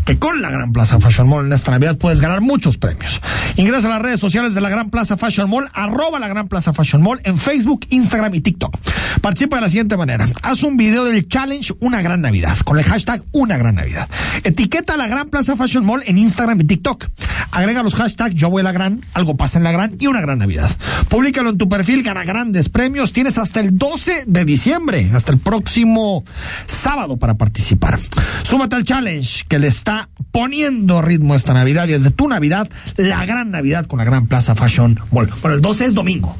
[0.04, 3.20] que con la Gran Plaza Fashion Mall en esta Navidad puedes ganar muchos premios.
[3.56, 6.72] Ingresa a las redes sociales de la Gran Plaza Fashion Mall, arroba la Gran Plaza
[6.72, 8.76] Fashion Mall en Facebook, Instagram y TikTok.
[9.20, 10.26] Participa de la siguiente manera.
[10.42, 14.08] Haz un video del challenge Una Gran Navidad con el hashtag Una Gran Navidad.
[14.44, 17.06] Etiqueta a la Gran Plaza Fashion Mall en Instagram y TikTok.
[17.50, 20.20] Agrega los hashtags Yo voy a la Gran, Algo pasa en la Gran y Una
[20.20, 20.70] Gran Navidad.
[21.08, 23.12] Públicalo en tu perfil, gana grandes premios.
[23.12, 26.24] Tienes hasta el 12 de diciembre, hasta el próximo
[26.66, 27.98] sábado para participar.
[28.42, 29.99] Súbate al challenge que le está
[30.32, 34.54] poniendo ritmo esta Navidad y desde tu Navidad, la gran Navidad con la Gran Plaza
[34.54, 35.30] Fashion Mall.
[35.42, 36.36] Bueno, el 12 es domingo.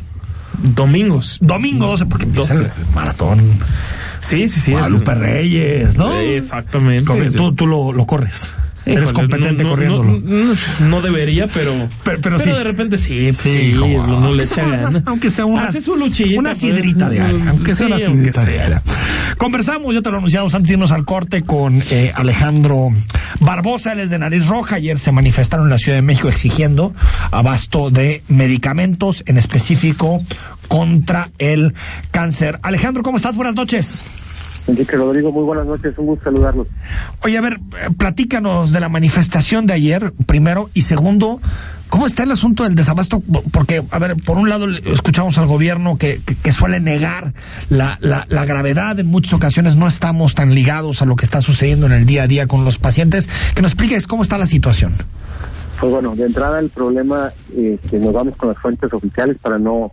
[0.59, 1.39] Domingos.
[1.41, 3.41] Domingo 12, porque empieza el maratón.
[4.21, 4.73] Sí, sí, sí.
[4.73, 6.13] Guadalupe Reyes, ¿no?
[6.19, 7.31] Exactamente.
[7.37, 8.51] Tú, tú lo, lo corres.
[8.87, 10.21] Eres competente no, corriéndolo.
[10.81, 11.75] No, debería, pero.
[12.05, 12.51] Pero, sí.
[12.51, 13.33] de repente sí.
[13.33, 15.03] Sí, no le echa gana.
[15.07, 15.65] Aunque sea una.
[15.65, 16.39] Hace su luchita.
[16.39, 17.51] Una sidrita de área.
[17.51, 18.83] Aunque sea una sidrita de área.
[19.37, 22.91] Conversamos, ya te lo anunciamos antes de irnos al corte con eh, Alejandro
[23.41, 24.77] Barbosa, él es de Nariz Roja.
[24.77, 26.95] Ayer se manifestaron en la Ciudad de México exigiendo
[27.31, 30.23] abasto de medicamentos, en específico
[30.69, 31.75] contra el
[32.11, 32.59] cáncer.
[32.63, 33.35] Alejandro, ¿cómo estás?
[33.37, 34.05] Buenas noches.
[34.71, 36.67] Enrique Rodrigo, muy buenas noches, un gusto saludarlos.
[37.23, 37.61] Oye, a ver,
[37.99, 41.41] platícanos de la manifestación de ayer, primero, y segundo,
[41.91, 43.21] ¿Cómo está el asunto del desabasto?
[43.51, 47.33] Porque, a ver, por un lado escuchamos al gobierno que, que, suele negar
[47.69, 51.41] la, la, la, gravedad, en muchas ocasiones no estamos tan ligados a lo que está
[51.41, 53.29] sucediendo en el día a día con los pacientes.
[53.57, 54.93] Que nos expliques cómo está la situación.
[55.81, 59.59] Pues bueno, de entrada el problema eh, que nos vamos con las fuentes oficiales para
[59.59, 59.91] no,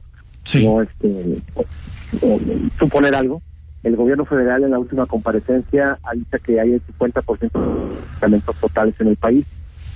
[0.53, 1.41] no este,
[2.77, 3.41] suponer algo.
[3.83, 8.95] El gobierno federal en la última comparecencia avisa que hay el 50% de medicamentos totales
[8.99, 9.45] en el país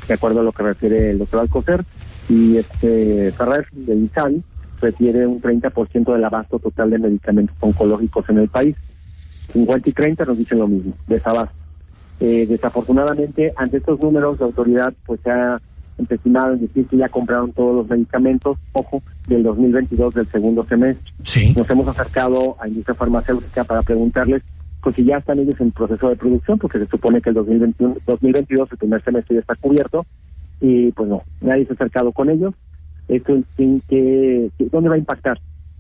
[0.08, 1.84] de acuerdo a lo que refiere el doctor Alcocer,
[2.30, 4.44] y este Ferrer de INSAN
[4.80, 8.76] refiere un 30% del abasto total de medicamentos oncológicos en el país.
[9.54, 11.56] 50 y 30 nos dicen lo mismo, desabasto.
[12.20, 15.60] Eh, desafortunadamente, ante estos números, la autoridad pues ha
[16.02, 21.12] empecinado en decir que ya compraron todos los medicamentos, ojo, del 2022 del segundo semestre.
[21.24, 21.54] Sí.
[21.56, 24.44] Nos hemos acercado a industria farmacéutica para preguntarles
[24.82, 27.96] pues si ya están ellos en proceso de producción, porque se supone que el 2021,
[28.06, 30.06] 2022, el primer semestre ya está cubierto,
[30.60, 32.54] y pues no, nadie se ha acercado con ellos.
[33.08, 35.40] Esto sin que, ¿dónde va a impactar?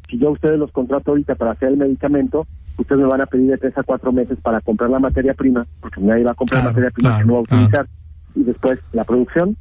[0.09, 2.45] Si yo a ustedes los contrato ahorita para hacer el medicamento,
[2.77, 5.65] ustedes me van a pedir de tres a cuatro meses para comprar la materia prima,
[5.81, 7.87] porque nadie va a comprar materia prima que no va a utilizar,
[8.35, 9.55] y después la producción,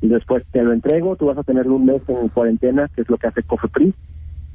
[0.00, 3.08] y después te lo entrego, tú vas a tener un mes en cuarentena, que es
[3.08, 3.94] lo que hace Cofepris,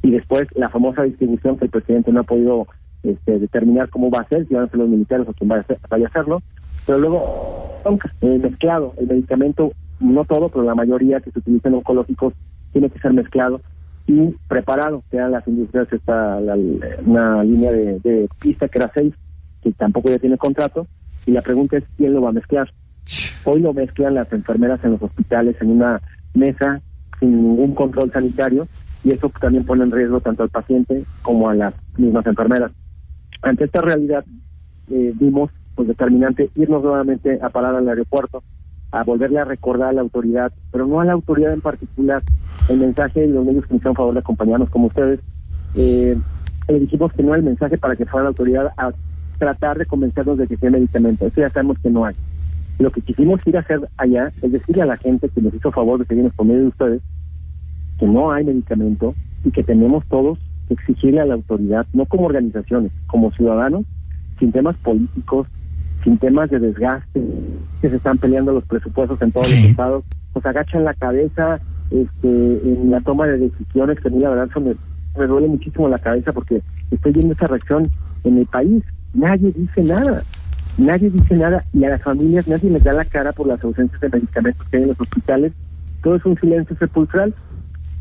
[0.02, 2.68] y después la famosa distribución que el presidente no ha podido
[3.04, 5.66] este, determinar cómo va a ser, si van a los militares o quién va a
[5.90, 6.42] vaya a hacerlo,
[6.86, 7.80] pero luego
[8.22, 12.34] eh, mezclado, el medicamento, no todo, pero la mayoría que se utiliza en oncológicos
[12.72, 13.62] tiene que ser mezclado
[14.08, 16.40] y preparado, que las industrias está
[17.06, 19.14] una línea de, pista que era seis,
[19.62, 20.88] que tampoco ya tiene contrato,
[21.26, 22.72] y la pregunta es quién lo va a mezclar.
[23.46, 26.02] Hoy lo mezclan las enfermeras en los hospitales en una
[26.34, 26.82] mesa
[27.20, 28.68] sin ningún control sanitario
[29.04, 32.72] y eso también pone en riesgo tanto al paciente como a las mismas enfermeras.
[33.42, 34.26] Ante esta realidad,
[34.90, 38.44] eh, vimos pues determinante irnos nuevamente a parar al aeropuerto,
[38.92, 42.22] a volverle a recordar a la autoridad, pero no a la autoridad en particular,
[42.68, 45.22] el mensaje de los medios que nos hicieron favor de acompañarnos como ustedes.
[45.76, 46.18] Eh,
[46.68, 48.92] le dijimos que no hay mensaje para que fuera la autoridad a
[49.38, 51.26] tratar de convencernos de que tiene medicamento.
[51.26, 52.16] Eso ya sabemos que no hay.
[52.80, 55.72] Lo que quisimos ir a hacer allá es decirle a la gente que nos hizo
[55.72, 57.02] favor de seguirnos por medio de ustedes
[58.00, 59.14] que no hay medicamento
[59.44, 60.40] y que tenemos todos
[60.70, 63.86] exigirle a la autoridad, no como organizaciones, como ciudadanos,
[64.40, 65.48] sin temas políticos,
[66.04, 67.22] sin temas de desgaste,
[67.82, 71.60] que se están peleando los presupuestos en todos los estados, pues agachan la cabeza
[71.92, 74.76] este, en la toma de decisiones, que a mí la verdad me,
[75.18, 76.62] me duele muchísimo la cabeza porque
[76.92, 77.90] estoy viendo esa reacción
[78.24, 78.84] en el país.
[79.14, 80.24] Nadie dice nada,
[80.80, 84.00] nadie dice nada y a las familias nadie les da la cara por las ausencias
[84.00, 85.54] de medicamentos que hay en los hospitales.
[86.02, 87.34] Todo es un silencio sepulcral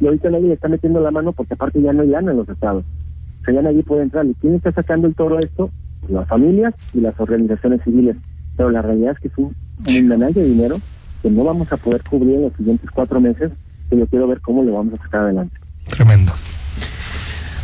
[0.01, 2.38] y ahorita nadie le está metiendo la mano porque aparte ya no hay lana en
[2.38, 2.85] los estados.
[3.41, 4.27] O sea, ya nadie puede entrar.
[4.27, 5.71] ¿Y quién está sacando el toro a esto?
[6.09, 8.17] Las familias y las organizaciones civiles.
[8.57, 9.55] Pero la realidad es que es un
[9.88, 10.77] mundanal de dinero
[11.23, 13.51] que no vamos a poder cubrir en los siguientes cuatro meses
[13.91, 15.57] y yo quiero ver cómo lo vamos a sacar adelante.
[15.88, 16.33] Tremendo.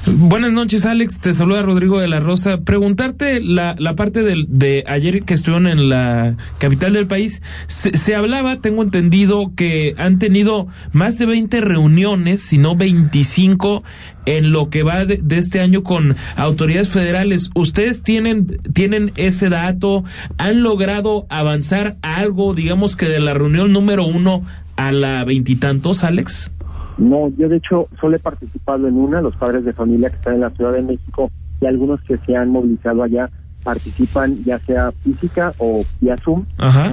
[0.07, 1.19] Buenas noches, Alex.
[1.19, 2.61] Te saluda Rodrigo de la Rosa.
[2.61, 7.41] Preguntarte la, la parte de, de ayer que estuvieron en la capital del país.
[7.69, 13.83] Se, hablaba, tengo entendido, que han tenido más de 20 reuniones, si no 25,
[14.27, 17.51] en lo que va de, este año con autoridades federales.
[17.55, 20.05] ¿Ustedes tienen, tienen ese dato?
[20.37, 24.43] ¿Han logrado avanzar algo, digamos que de la reunión número uno
[24.77, 26.53] a la veintitantos, Alex?
[26.99, 30.35] No, yo de hecho solo he participado en una, los padres de familia que están
[30.35, 31.31] en la Ciudad de México
[31.61, 33.31] y algunos que se han movilizado allá
[33.65, 36.45] participan ya sea física o vía Zoom.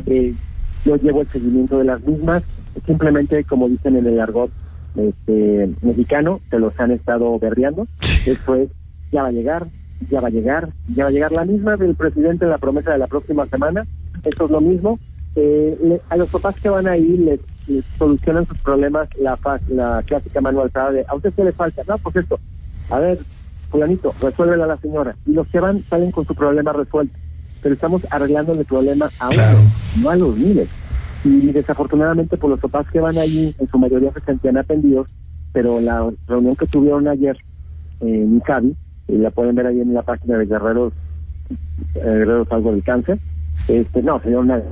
[0.07, 0.33] Eh,
[0.85, 2.43] yo llevo el seguimiento de las mismas,
[2.85, 4.49] simplemente como dicen en el argot
[4.95, 7.87] este, mexicano, se los han estado berreando.
[8.25, 8.69] Eso es,
[9.11, 9.67] ya va a llegar,
[10.09, 12.91] ya va a llegar, ya va a llegar la misma del presidente en la promesa
[12.91, 13.85] de la próxima semana.
[14.23, 14.99] Esto es lo mismo.
[15.35, 17.39] Eh, a los papás que van a ir les
[17.97, 19.37] solucionan sus problemas la,
[19.69, 21.83] la clásica manualidad de, ¿a usted qué le falta?
[21.87, 22.39] No, pues esto,
[22.89, 23.19] a ver,
[23.69, 25.15] fulanito, resuélvela a la señora.
[25.25, 27.17] Y los que van salen con su problema resuelto.
[27.61, 29.43] Pero estamos arreglando el problema a uno,
[30.01, 30.67] no a los miles.
[31.23, 35.13] Y desafortunadamente, por los papás que van allí, en su mayoría se sentían atendidos,
[35.53, 37.37] pero la reunión que tuvieron ayer
[37.99, 38.75] en ICABI,
[39.07, 40.93] y la pueden ver ahí en la página de Guerreros,
[41.95, 43.19] eh, Guerreros Algo del Cáncer,
[43.67, 44.63] este, no, señor,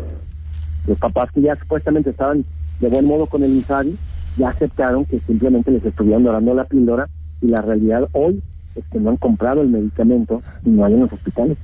[0.88, 2.44] los papás que ya supuestamente estaban
[2.80, 3.96] de buen modo con el INSABI,
[4.38, 7.10] ya aceptaron que simplemente les estuvieron dorando la píldora
[7.42, 8.42] y la realidad hoy
[8.76, 11.58] es que no han comprado el medicamento y no hay en los hospitales.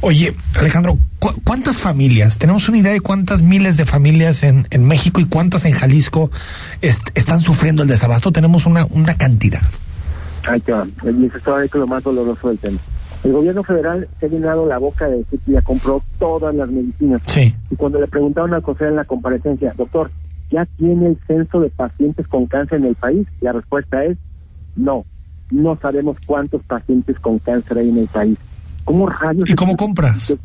[0.00, 0.98] Oye, Alejandro,
[1.44, 2.38] ¿cuántas familias?
[2.38, 6.30] Tenemos una idea de cuántas miles de familias en, en México y cuántas en Jalisco
[6.82, 8.30] están sufriendo el desabasto.
[8.30, 9.62] Tenemos una, una cantidad.
[10.46, 10.86] Ahí te va.
[11.04, 12.78] Y eso es lo más doloroso del tema.
[13.24, 16.68] El gobierno federal se ha llenado la boca de decir que ya compró todas las
[16.68, 17.22] medicinas.
[17.24, 17.54] Sí.
[17.70, 20.10] Y cuando le preguntaron al consejo en la comparecencia, doctor,
[20.54, 23.26] ¿ya tiene el censo de pacientes con cáncer en el país?
[23.40, 24.16] La respuesta es
[24.76, 25.04] no.
[25.50, 28.38] No sabemos cuántos pacientes con cáncer hay en el país.
[28.84, 29.50] ¿Cómo rayos?
[29.50, 30.36] ¿Y cómo compras?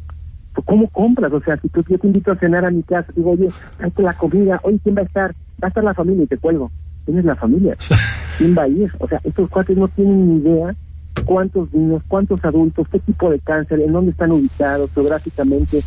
[0.66, 1.32] ¿Cómo compras?
[1.32, 4.02] O sea, si tú, yo te invito a cenar a mi casa, digo, oye, tráete
[4.02, 5.36] la comida, oye, ¿quién va a estar?
[5.62, 6.72] Va a estar la familia y te cuelgo.
[7.06, 7.78] ¿Quién es la familia?
[8.40, 8.92] ¿Quién va a ir?
[8.98, 10.76] O sea, estos cuates no tienen ni idea
[11.24, 15.82] cuántos niños, cuántos adultos, qué tipo de cáncer, en dónde están ubicados geográficamente,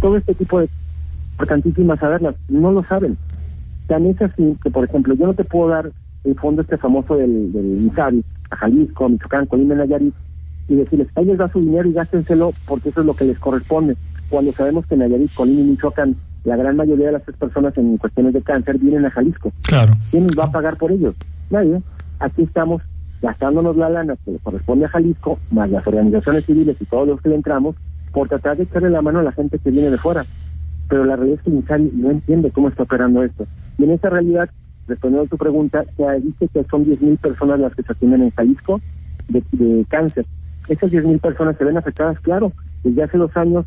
[0.00, 0.68] todo este tipo de
[1.32, 3.16] importantísimas saberlas, no lo saben.
[3.86, 5.90] Tan es así que, por ejemplo, yo no te puedo dar
[6.24, 7.90] el fondo este famoso del, del
[8.50, 10.14] a Jalisco, a Michoacán, Colima, Nayarit,
[10.68, 13.38] y decirles, ahí les da su dinero y gástenselo porque eso es lo que les
[13.38, 13.96] corresponde.
[14.30, 18.32] Cuando sabemos que Nayarit, Colima y Michoacán, la gran mayoría de las personas en cuestiones
[18.32, 19.52] de cáncer vienen a Jalisco.
[19.62, 19.94] Claro.
[20.10, 21.14] ¿Quién va a pagar por ellos?
[21.50, 21.82] Nadie.
[22.20, 22.82] Aquí estamos
[23.20, 27.20] gastándonos la lana que le corresponde a Jalisco, más las organizaciones civiles y todos los
[27.20, 27.76] que le entramos,
[28.12, 30.24] por tratar de echarle la mano a la gente que viene de fuera.
[30.88, 33.46] Pero la realidad es que Insari no entiende cómo está operando esto.
[33.78, 34.50] En esa realidad,
[34.86, 38.30] respondiendo a tu pregunta, se dice que son 10.000 personas las que se atienden en
[38.30, 38.80] Jalisco
[39.28, 40.26] de, de cáncer.
[40.68, 43.66] Esas 10.000 personas se ven afectadas, claro, desde hace dos años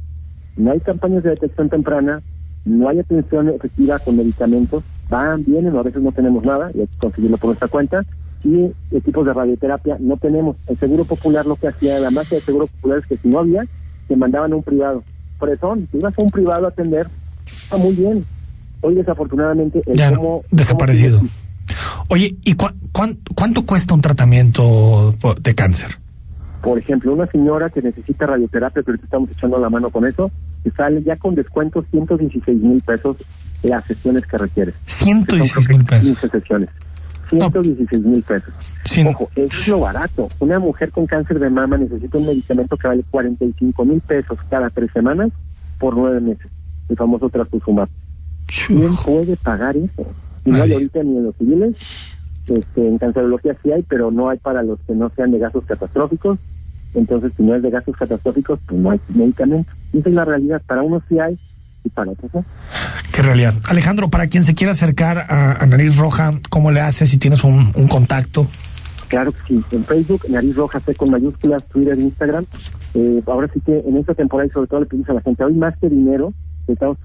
[0.57, 2.21] no hay campañas de detección temprana,
[2.65, 6.87] no hay atención efectiva con medicamentos, van, vienen, a veces no tenemos nada, y hay
[6.87, 8.03] que conseguirlo por nuestra cuenta,
[8.43, 10.57] y equipos de radioterapia no tenemos.
[10.67, 13.39] El Seguro Popular lo que hacía, la masa de Seguro Popular es que si no
[13.39, 13.65] había,
[14.07, 15.03] te mandaban a un privado.
[15.39, 17.07] Por eso, si ibas a un privado a atender,
[17.45, 18.25] está muy bien.
[18.81, 20.11] Hoy desafortunadamente el ya
[20.51, 21.21] desaparecido.
[22.09, 25.91] Oye, ¿y cuánto cuesta un tratamiento de cáncer?
[26.61, 30.31] Por ejemplo, una señora que necesita radioterapia, pero estamos echando la mano con eso,
[30.63, 33.17] que sale ya con descuento 116 mil pesos
[33.63, 34.73] las sesiones que requiere.
[34.85, 36.05] 116 mil pesos.
[36.05, 36.69] 15 sesiones.
[37.29, 38.53] 116 mil pesos.
[39.05, 40.29] Ojo, eso es lo barato.
[40.39, 44.69] Una mujer con cáncer de mama necesita un medicamento que vale 45 mil pesos cada
[44.69, 45.29] tres semanas
[45.77, 46.47] por nueve meses.
[46.89, 47.89] El famoso trastuzumab.
[48.47, 50.05] ¿Quién puede pagar eso?
[50.45, 51.75] Y no hay ahorita ni en los civiles.
[52.47, 55.65] Este, en cancerología sí hay, pero no hay para los que no sean de gastos
[55.65, 56.39] catastróficos.
[56.93, 59.71] Entonces, si no es de gastos catastróficos, pues no hay medicamento.
[59.93, 60.62] Esa es la realidad.
[60.65, 61.38] Para unos sí hay,
[61.83, 62.45] y para otros no.
[63.12, 63.53] Qué realidad.
[63.67, 67.71] Alejandro, para quien se quiera acercar a, Nariz Roja, ¿cómo le haces si tienes un,
[67.89, 68.47] contacto?
[69.10, 69.63] Claro que sí.
[69.71, 72.45] En Facebook, Nariz Roja, C con mayúsculas, Twitter, Instagram.
[72.93, 75.43] Eh, ahora sí que en esta temporada y sobre todo le pedimos a la gente,
[75.43, 76.33] hoy más que dinero,
[76.67, 76.97] estamos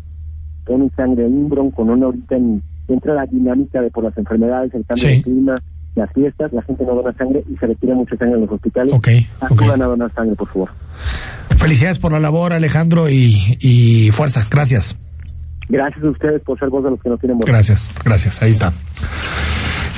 [0.64, 4.84] con sangre, un bronco, no ahorita en entra la dinámica de por las enfermedades, el
[4.84, 5.54] cambio de clima,
[5.94, 8.94] las fiestas, la gente no dona sangre y se retira mucha sangre en los hospitales.
[8.94, 9.08] Ok.
[9.40, 10.70] Acudan a donar sangre, por favor.
[11.56, 14.50] Felicidades por la labor, Alejandro, y, y fuerzas.
[14.50, 14.96] Gracias.
[15.68, 17.46] Gracias a ustedes por ser voz de los que no tienen voz.
[17.46, 18.42] Gracias, gracias.
[18.42, 18.72] Ahí está.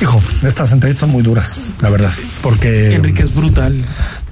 [0.02, 2.10] Hijo, estas entrevistas son muy duras, la verdad,
[2.42, 2.94] porque...
[2.94, 3.80] Enrique es brutal.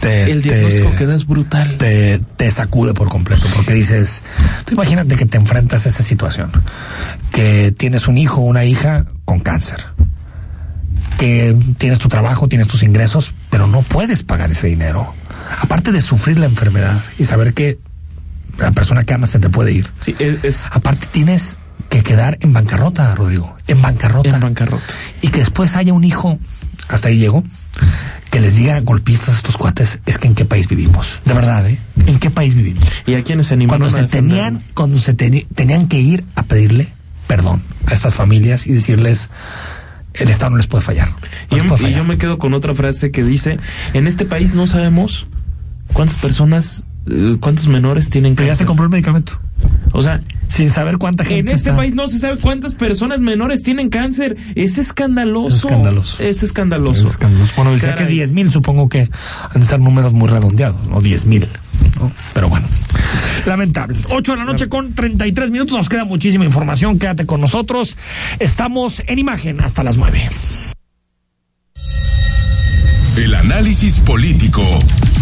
[0.03, 1.77] El diagnóstico que da es brutal.
[1.79, 4.23] Te, te sacude por completo, porque dices,
[4.65, 6.51] tú imagínate que te enfrentas a esa situación,
[7.33, 9.85] que tienes un hijo o una hija con cáncer,
[11.19, 15.15] que tienes tu trabajo, tienes tus ingresos, pero no puedes pagar ese dinero.
[15.61, 17.79] Aparte de sufrir la enfermedad y saber que
[18.59, 19.91] la persona que amas se te puede ir.
[20.01, 20.67] Sí, es...
[20.73, 21.57] Aparte tienes
[21.89, 23.55] que quedar en bancarrota, Rodrigo.
[23.67, 24.31] En bancarrota.
[24.31, 24.85] En bancarrota.
[25.21, 26.39] Y que después haya un hijo,
[26.89, 27.45] hasta ahí llegó,
[28.33, 31.21] que les diga golpistas a estos cuates, es que en qué país vivimos.
[31.27, 31.79] De verdad, ¿eh?
[32.07, 32.83] ¿En qué país vivimos?
[33.07, 36.89] Y a quienes se Cuando se tenían, cuando se tenían que ir a pedirle
[37.27, 39.29] perdón a estas familias y decirles,
[40.15, 41.11] el Estado no les puede fallar.
[41.51, 43.59] y, yo, me quedo con otra frase que dice,
[43.93, 45.27] en este país no sabemos
[45.93, 48.47] cuántas personas, eh, cuántos menores tienen que...
[48.47, 49.39] ya se compró el medicamento.
[49.93, 51.51] O sea, sin saber cuánta gente.
[51.51, 54.37] En este país no se sabe cuántas personas menores tienen cáncer.
[54.55, 55.57] Es escandaloso.
[55.57, 56.23] Es escandaloso.
[56.23, 57.05] Es escandaloso.
[57.05, 57.53] Es escandaloso.
[57.57, 59.09] Bueno, decía que 10 mil, supongo que
[59.55, 61.01] han de ser números muy redondeados, ¿no?
[61.01, 61.49] 10 mil.
[62.35, 62.67] Pero bueno,
[63.47, 63.97] lamentable.
[64.11, 65.77] 8 de la noche con 33 minutos.
[65.77, 66.99] Nos queda muchísima información.
[66.99, 67.97] Quédate con nosotros.
[68.39, 70.29] Estamos en imagen hasta las 9.
[73.17, 74.63] El análisis político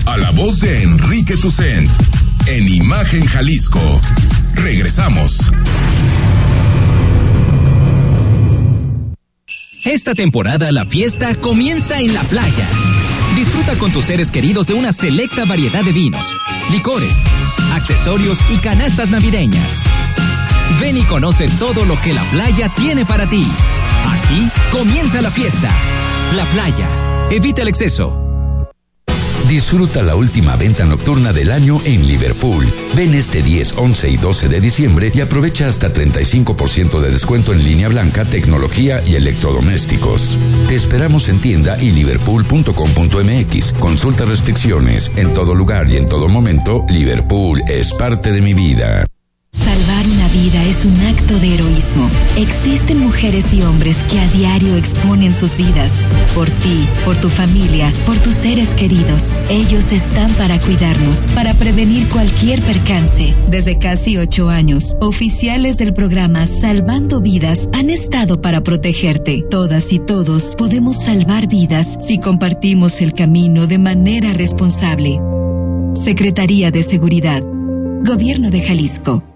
[0.07, 1.91] a la voz de Enrique Tucent
[2.47, 4.01] en Imagen Jalisco.
[4.55, 5.51] Regresamos.
[9.85, 12.69] Esta temporada la fiesta comienza en la playa.
[13.37, 16.35] Disfruta con tus seres queridos de una selecta variedad de vinos,
[16.71, 17.17] licores,
[17.73, 19.83] accesorios y canastas navideñas.
[20.81, 23.47] Ven y conoce todo lo que la playa tiene para ti.
[24.07, 25.71] Aquí comienza la fiesta.
[26.37, 26.89] La playa.
[27.31, 28.30] Evita el exceso.
[29.51, 32.65] Disfruta la última venta nocturna del año en Liverpool.
[32.95, 37.65] Ven este 10, 11 y 12 de diciembre y aprovecha hasta 35% de descuento en
[37.65, 40.39] línea blanca, tecnología y electrodomésticos.
[40.69, 43.73] Te esperamos en tienda y liverpool.com.mx.
[43.73, 45.11] Consulta restricciones.
[45.17, 49.05] En todo lugar y en todo momento, Liverpool es parte de mi vida.
[49.71, 52.11] Salvar una vida es un acto de heroísmo.
[52.37, 55.93] Existen mujeres y hombres que a diario exponen sus vidas.
[56.35, 59.37] Por ti, por tu familia, por tus seres queridos.
[59.49, 63.33] Ellos están para cuidarnos, para prevenir cualquier percance.
[63.49, 69.45] Desde casi ocho años, oficiales del programa Salvando Vidas han estado para protegerte.
[69.51, 75.21] Todas y todos podemos salvar vidas si compartimos el camino de manera responsable.
[75.95, 77.45] Secretaría de Seguridad.
[78.03, 79.30] Gobierno de Jalisco.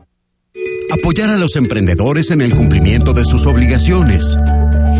[0.94, 4.38] Apoyar a los emprendedores en el cumplimiento de sus obligaciones.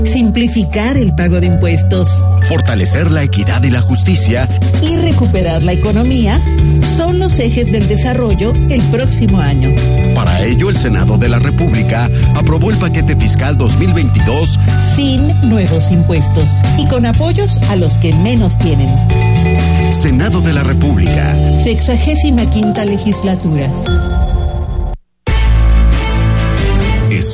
[0.05, 2.09] Simplificar el pago de impuestos.
[2.49, 4.49] Fortalecer la equidad y la justicia.
[4.83, 6.41] Y recuperar la economía
[6.97, 9.71] son los ejes del desarrollo el próximo año.
[10.17, 14.59] Para ello, el Senado de la República aprobó el paquete fiscal 2022
[14.97, 18.89] sin nuevos impuestos y con apoyos a los que menos tienen.
[19.93, 21.37] Senado de la República.
[21.63, 23.71] Sexagésima quinta legislatura.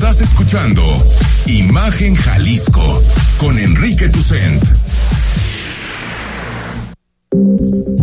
[0.00, 0.82] Estás escuchando
[1.44, 3.02] Imagen Jalisco
[3.36, 4.64] con Enrique Tucent.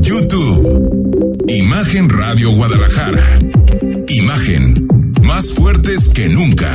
[0.01, 1.43] YouTube.
[1.47, 3.39] Imagen Radio Guadalajara.
[4.09, 4.87] Imagen.
[5.23, 6.69] Más fuertes que nunca.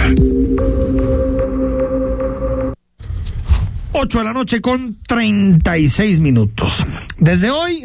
[3.93, 6.85] 8 de la noche con 36 minutos.
[7.19, 7.85] Desde hoy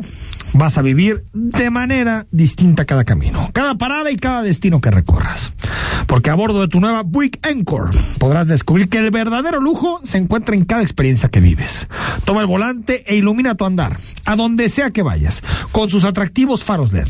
[0.58, 5.54] vas a vivir de manera distinta cada camino, cada parada y cada destino que recorras.
[6.08, 10.18] Porque a bordo de tu nueva Buick Encore podrás descubrir que el verdadero lujo se
[10.18, 11.88] encuentra en cada experiencia que vives.
[12.26, 13.96] Toma el volante e ilumina tu andar,
[14.26, 17.08] a donde sea que vayas, con sus atractivos faros LED.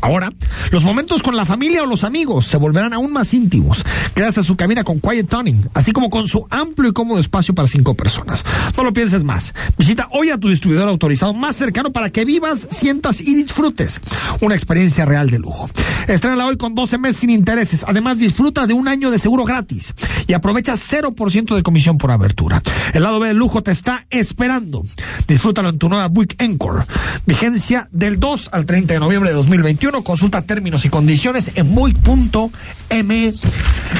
[0.00, 0.32] Ahora,
[0.70, 3.84] los momentos con la familia o los amigos se volverán aún más íntimos
[4.14, 7.54] gracias a su cabina con Quiet Tuning, así como con su amplio y cómodo espacio
[7.54, 8.44] para cinco personas.
[8.76, 9.54] No lo pienses más.
[9.78, 14.00] Visita hoy a tu distribuidor autorizado más cercano para que vivas, sientas y disfrutes
[14.40, 15.68] una experiencia real de lujo.
[16.08, 17.84] Estrénala hoy con 12 meses sin intereses.
[17.86, 19.94] Además, disfruta de un año de seguro gratis
[20.26, 22.60] y aprovecha 0% de comisión por abertura.
[22.92, 24.82] El lado B del lujo te está esperando.
[25.26, 26.84] Disfrútalo en tu nueva Buick Encore.
[27.26, 29.36] Vigencia del 2 al 30 de noviembre de
[29.76, 32.50] 2021 Consulta términos y condiciones en muy.mx.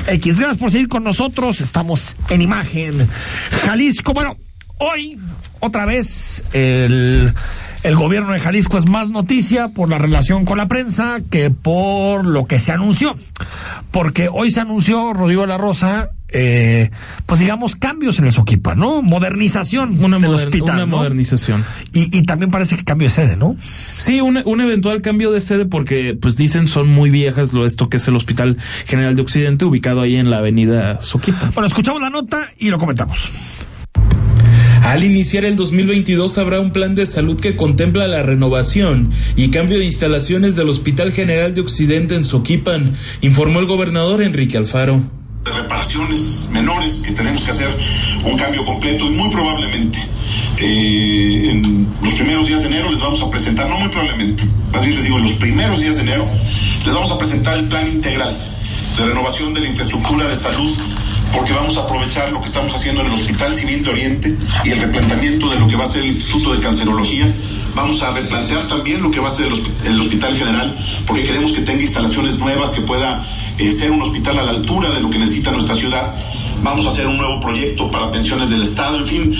[0.07, 1.61] Gracias por seguir con nosotros.
[1.61, 3.07] Estamos en imagen.
[3.64, 4.14] Jalisco.
[4.14, 4.37] Bueno,
[4.79, 5.18] hoy,
[5.61, 7.35] otra vez, el
[7.83, 12.24] el gobierno de Jalisco es más noticia por la relación con la prensa que por
[12.24, 13.14] lo que se anunció.
[13.93, 16.91] Porque hoy se anunció, Rodrigo la Rosa, eh,
[17.24, 19.01] pues digamos, cambios en el Soquipa, ¿no?
[19.03, 20.77] Modernización una del hospital.
[20.77, 21.64] Una modernización.
[21.93, 23.57] Y, también parece que cambio de sede, ¿no?
[23.59, 27.89] Sí, un, un, eventual cambio de sede porque, pues dicen, son muy viejas lo esto
[27.89, 28.57] que es el Hospital
[28.87, 31.51] General de Occidente, ubicado ahí en la avenida Soquipa.
[31.55, 33.64] Bueno, escuchamos la nota y lo comentamos.
[34.83, 39.79] Al iniciar el 2022 habrá un plan de salud que contempla la renovación y cambio
[39.79, 45.03] de instalaciones del Hospital General de Occidente en Soquipan, informó el gobernador Enrique Alfaro
[45.47, 47.68] de reparaciones menores que tenemos que hacer
[48.24, 49.99] un cambio completo y muy probablemente
[50.59, 54.42] eh, en los primeros días de enero les vamos a presentar, no muy probablemente,
[54.72, 56.26] más bien les digo, en los primeros días de enero
[56.84, 58.36] les vamos a presentar el plan integral
[58.97, 60.76] de renovación de la infraestructura de salud
[61.32, 64.70] porque vamos a aprovechar lo que estamos haciendo en el Hospital Civil de Oriente y
[64.70, 67.32] el replanteamiento de lo que va a ser el Instituto de Cancerología.
[67.74, 69.47] Vamos a replantear también lo que va a ser
[69.84, 73.22] el, Hospital General, porque queremos que tenga instalaciones nuevas, que pueda
[73.59, 76.15] eh, ser un hospital a la altura de lo que necesita nuestra ciudad
[76.63, 79.35] vamos a hacer un nuevo proyecto para pensiones del Estado, en fin.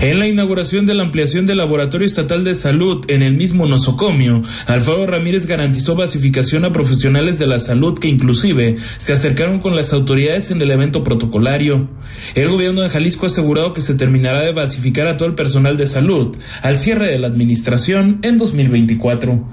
[0.00, 4.42] En la inauguración de la ampliación del Laboratorio Estatal de Salud en el mismo nosocomio,
[4.66, 9.92] Alfaro Ramírez garantizó basificación a profesionales de la salud que inclusive se acercaron con las
[9.92, 11.88] autoridades en el evento protocolario.
[12.34, 15.76] El gobierno de Jalisco ha asegurado que se terminará de basificar a todo el personal
[15.76, 19.48] de salud al cierre de la administración en 2024.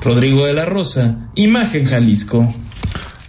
[0.00, 2.54] Rodrigo de la Rosa, Imagen Jalisco.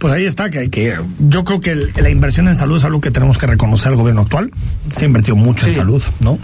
[0.00, 3.10] Pues ahí está, que, que yo creo que la inversión en salud es algo que
[3.10, 4.50] tenemos que reconocer al gobierno actual.
[4.90, 6.38] Se ha invertido mucho en salud, ¿no?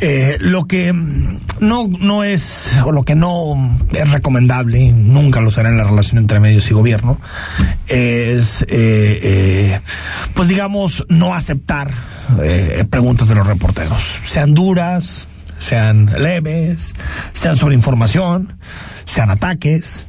[0.00, 3.54] Eh, lo que no, no es, o lo que no
[3.92, 7.18] es recomendable, nunca lo será en la relación entre medios y gobierno,
[7.88, 9.80] es, eh, eh,
[10.34, 11.90] pues digamos, no aceptar
[12.90, 15.26] preguntas de los reporteros, sean duras,
[15.58, 16.94] sean leves,
[17.32, 18.56] sean sobre información,
[19.04, 20.06] sean ataques.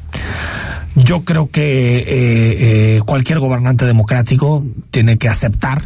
[0.95, 5.81] Yo creo que eh, eh, cualquier gobernante democrático tiene que aceptar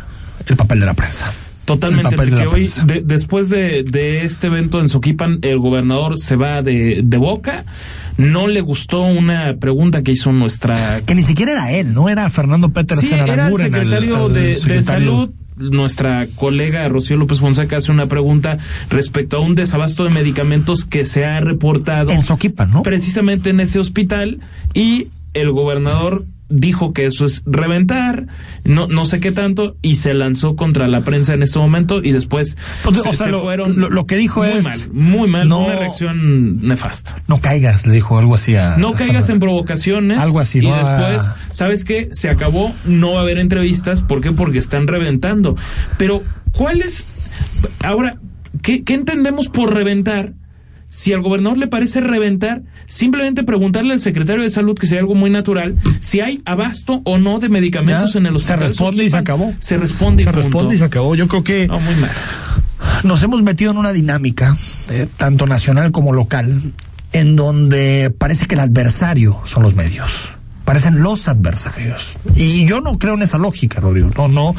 [0.45, 1.31] el papel de la prensa.
[1.65, 2.71] Totalmente, que hoy,
[3.03, 7.65] después de, de, este evento en Soquipan, el gobernador se va de, de boca.
[8.17, 11.01] No le gustó una pregunta que hizo nuestra...
[11.05, 12.07] Que ni siquiera era él, ¿no?
[12.07, 17.77] Era Fernando Peters sí, era el secretario, de, de Salud nuestra colega Rocío López Fonseca
[17.77, 18.57] hace una pregunta
[18.89, 22.83] respecto a un desabasto de medicamentos que se ha reportado en Soquipan, ¿no?
[22.83, 24.39] Precisamente en ese hospital
[24.73, 28.27] y el gobernador dijo que eso es reventar,
[28.63, 32.11] no, no sé qué tanto, y se lanzó contra la prensa en este momento y
[32.11, 32.57] después
[33.13, 33.79] se, lo, fueron.
[33.79, 34.63] Lo, que dijo muy es.
[34.63, 37.15] Mal, muy mal, una reacción nefasta.
[37.27, 38.77] No caigas, le dijo algo así a.
[38.77, 40.17] No caigas en provocaciones.
[40.17, 42.09] Algo así, Y después, ¿sabes qué?
[42.11, 44.01] Se acabó, no va a haber entrevistas.
[44.01, 44.31] ¿Por qué?
[44.31, 45.55] Porque están reventando.
[45.97, 47.29] Pero, ¿cuál es.
[47.83, 48.19] Ahora,
[48.61, 50.33] ¿qué, qué entendemos por reventar?
[50.97, 55.13] Si al gobernador le parece reventar, simplemente preguntarle al secretario de salud, que sea algo
[55.13, 58.61] muy natural, si hay abasto o no de medicamentos en el hospital.
[58.61, 59.53] Se responde y se acabó.
[59.59, 61.13] Se responde y Se responde y se acabó.
[61.13, 62.09] Yo creo que muy mal.
[63.03, 64.55] nos hemos metido en una dinámica,
[64.89, 66.73] eh, tanto nacional como local,
[67.13, 70.36] en donde parece que el adversario son los medios
[70.67, 72.17] parecen los adversarios.
[72.35, 74.09] Y yo no creo en esa lógica, Rodrigo.
[74.17, 74.53] No, no.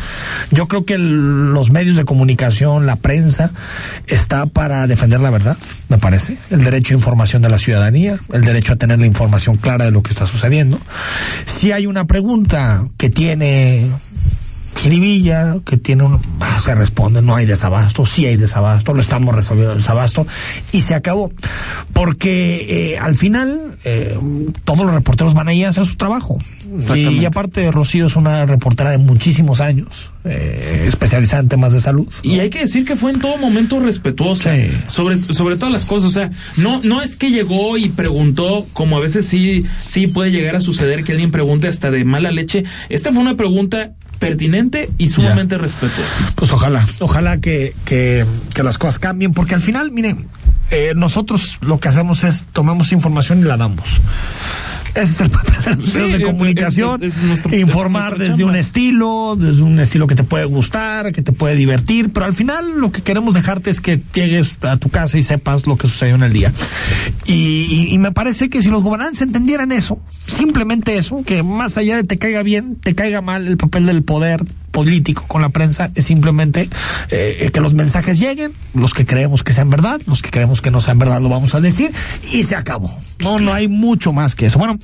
[0.50, 3.50] Yo creo que los medios de comunicación, la prensa,
[4.06, 5.58] está para defender la verdad,
[5.90, 6.38] me parece.
[6.48, 9.90] El derecho a información de la ciudadanía, el derecho a tener la información clara de
[9.90, 10.80] lo que está sucediendo.
[11.44, 13.90] Si hay una pregunta que tiene
[14.78, 16.20] jiribilla, que tiene un...
[16.40, 20.26] Ah, se responde, no hay desabasto, sí hay desabasto, lo estamos resolviendo el desabasto,
[20.72, 21.30] y se acabó.
[21.92, 24.16] Porque eh, al final eh,
[24.64, 26.38] todos los reporteros van a ir a hacer su trabajo.
[26.94, 32.08] Y, aparte Rocío es una reportera de muchísimos años, eh, especializada en temas de salud.
[32.22, 34.54] Y hay que decir que fue en todo momento respetuosa
[34.88, 36.10] sobre, sobre todas las cosas.
[36.10, 40.30] O sea, no, no es que llegó y preguntó, como a veces sí, sí puede
[40.30, 42.64] llegar a suceder que alguien pregunte hasta de mala leche.
[42.88, 46.32] Esta fue una pregunta pertinente y sumamente respetuosa.
[46.34, 50.16] Pues ojalá, ojalá que, que, que, las cosas cambien, porque al final, mire,
[50.70, 54.00] eh, nosotros lo que hacemos es tomamos información y la damos.
[54.94, 57.00] Ese es el papel de los medios de comunicación.
[57.52, 62.12] informar desde un estilo, desde un estilo que te puede gustar, que te puede divertir,
[62.12, 65.66] pero al final lo que queremos dejarte es que llegues a tu casa y sepas
[65.66, 66.52] lo que sucedió en el día.
[67.26, 71.96] Y, y me parece que si los gobernantes entendieran eso, simplemente eso, que más allá
[71.96, 75.90] de te caiga bien, te caiga mal el papel del poder político con la prensa
[75.94, 76.68] es simplemente
[77.10, 80.70] eh, que los mensajes lleguen, los que creemos que sean verdad, los que creemos que
[80.70, 81.90] no sean verdad lo vamos a decir
[82.32, 82.90] y se acabó.
[83.20, 84.58] No, no hay mucho más que eso.
[84.58, 84.77] Bueno,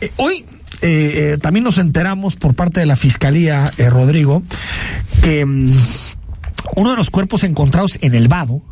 [0.00, 0.44] eh, hoy
[0.82, 4.42] eh, también nos enteramos por parte de la Fiscalía, Rodrigo,
[5.22, 5.70] que mm,
[6.76, 8.62] uno de los cuerpos encontrados en el vado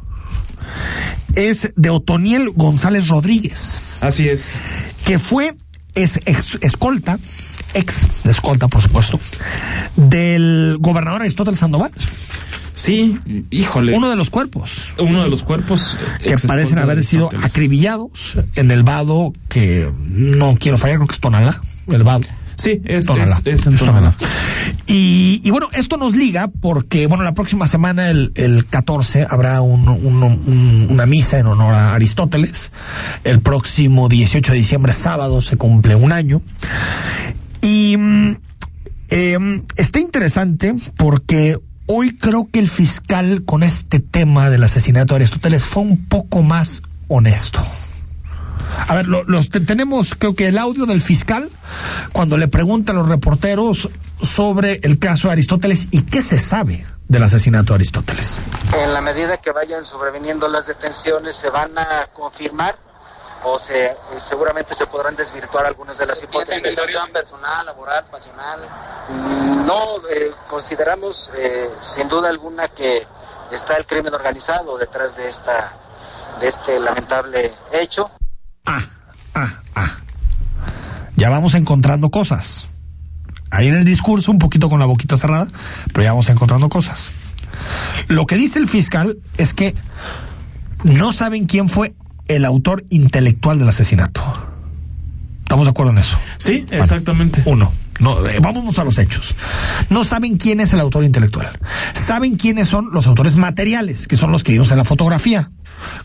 [1.34, 3.80] es de Otoniel González Rodríguez.
[4.00, 4.52] Así es.
[5.04, 5.54] Que fue
[5.94, 6.20] es
[6.60, 7.18] escolta,
[7.74, 9.18] ex escolta, por supuesto,
[9.96, 11.90] del gobernador Aristóteles Sandoval.
[12.78, 13.18] Sí,
[13.50, 13.96] híjole.
[13.96, 14.94] Uno de los cuerpos.
[14.98, 15.98] Uno de los cuerpos.
[16.22, 21.20] Que parecen haber sido acribillados en el vado que no quiero fallar, creo que es
[21.20, 22.24] Tonalá, el vado.
[22.54, 23.06] Sí, es,
[23.44, 23.68] es,
[24.86, 29.60] Y, y, bueno, esto nos liga porque, bueno, la próxima semana, el, el 14, habrá
[29.60, 29.88] un,
[30.88, 32.72] una misa en honor a Aristóteles.
[33.22, 36.42] El próximo 18 de diciembre, sábado, se cumple un año.
[37.60, 37.96] Y
[39.10, 39.38] eh,
[39.76, 41.56] está interesante porque
[41.88, 46.42] hoy creo que el fiscal con este tema del asesinato de Aristóteles fue un poco
[46.42, 47.60] más honesto.
[48.86, 51.50] A ver, los tenemos, creo que el audio del fiscal,
[52.12, 53.88] cuando le pregunta a los reporteros
[54.22, 58.40] sobre el caso de Aristóteles y qué se sabe del asesinato de Aristóteles.
[58.74, 62.76] En la medida que vayan sobreviniendo las detenciones, se van a confirmar
[63.44, 66.62] o se seguramente se podrán desvirtuar algunas de las hipótesis.
[67.12, 68.60] personal, laboral, pasional?
[69.08, 73.06] Mm, no, eh, consideramos eh, sin duda alguna que
[73.52, 75.78] está el crimen organizado detrás de esta
[76.40, 78.10] de este lamentable hecho
[78.66, 78.80] ah,
[79.34, 79.96] ah, ah.
[81.16, 82.70] Ya vamos encontrando cosas.
[83.50, 85.48] Ahí en el discurso, un poquito con la boquita cerrada,
[85.92, 87.10] pero ya vamos encontrando cosas.
[88.06, 89.74] Lo que dice el fiscal es que
[90.84, 91.94] no saben quién fue
[92.28, 94.22] el autor intelectual del asesinato.
[95.40, 96.18] ¿Estamos de acuerdo en eso?
[96.38, 97.42] Sí, exactamente.
[97.46, 97.72] Uno.
[98.00, 99.34] No, eh, vámonos a los hechos.
[99.90, 101.48] No saben quién es el autor intelectual.
[101.94, 105.50] Saben quiénes son los autores materiales, que son los que vimos en la fotografía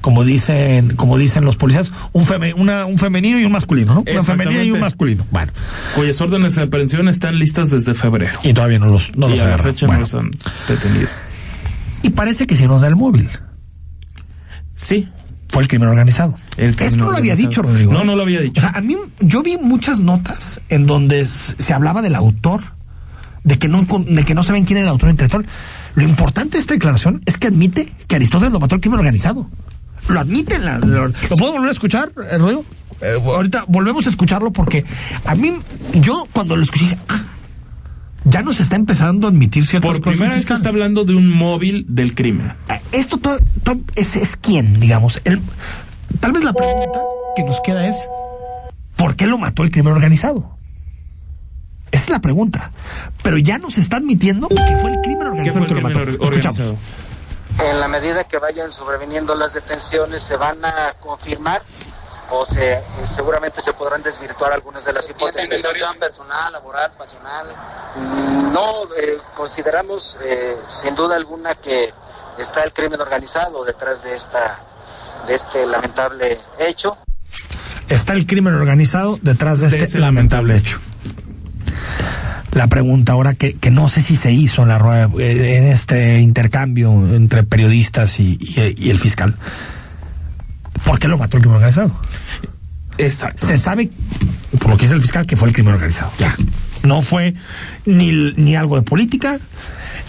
[0.01, 4.03] como dicen, como dicen los policías, un, un femenino y un masculino, ¿no?
[4.09, 5.25] Una femenina y un masculino.
[5.31, 5.51] Bueno.
[5.95, 8.37] Cuyas órdenes de aprehensión están listas desde febrero.
[8.43, 10.31] Y todavía no los, no los a la fecha no los han
[10.67, 11.07] detenido.
[12.01, 13.29] Y parece que si nos da el móvil.
[14.75, 15.09] Sí.
[15.53, 16.33] Fue el crimen organizado.
[16.57, 17.93] Esto no lo había dicho, Rodrigo.
[17.93, 18.05] No, ¿eh?
[18.05, 18.59] no lo había dicho.
[18.59, 22.61] O sea, a mí, yo vi muchas notas en donde se hablaba del autor,
[23.43, 25.45] de que no, de que no saben quién es el autor intelectual.
[25.93, 29.47] Lo importante de esta declaración es que admite que Aristóteles lo mató el crimen organizado.
[30.09, 30.57] Lo admite.
[30.57, 32.65] lo, puedo volver a escuchar, eh, Rodrigo?
[33.01, 34.83] Eh, ahorita volvemos a escucharlo porque
[35.23, 35.53] a mí,
[35.93, 37.21] yo cuando lo escuché, ah,
[38.25, 40.03] ya nos está empezando a admitir ciertas Por cosas.
[40.03, 42.53] Por primera vez está hablando de un móvil del crimen.
[42.69, 43.37] Eh, esto todo,
[43.95, 45.21] es, es quién, digamos.
[45.23, 45.41] El,
[46.19, 47.01] tal vez la pregunta
[47.35, 48.07] que nos queda es,
[48.95, 50.57] ¿por qué lo mató el crimen organizado?
[51.91, 52.71] Esa es la pregunta.
[53.21, 56.03] Pero ya nos está admitiendo que fue el crimen organizado el que lo mató.
[56.03, 56.73] Escuchamos.
[57.59, 61.61] En la medida que vayan sobreviniendo las detenciones, se van a confirmar
[62.29, 65.63] o se seguramente se podrán desvirtuar algunas de las hipótesis.
[65.99, 67.47] personal, laboral, pasional?
[67.95, 71.93] Mm, no, eh, consideramos eh, sin duda alguna que
[72.37, 74.63] está el crimen organizado detrás de esta
[75.27, 76.97] de este lamentable hecho.
[77.89, 80.79] Está el crimen organizado detrás de, este lamentable hecho.
[82.51, 85.65] La pregunta ahora que, que, no sé si se hizo en la rueda, eh, en
[85.65, 89.35] este intercambio entre periodistas y, y el fiscal.
[90.85, 91.99] ¿Por qué lo mató el crimen organizado?
[92.97, 93.45] Exacto.
[93.45, 93.89] Se sabe,
[94.59, 96.11] por lo que dice el fiscal, que fue el crimen organizado.
[96.19, 96.35] Ya.
[96.83, 97.33] No fue
[97.85, 99.39] ni, ni algo de política,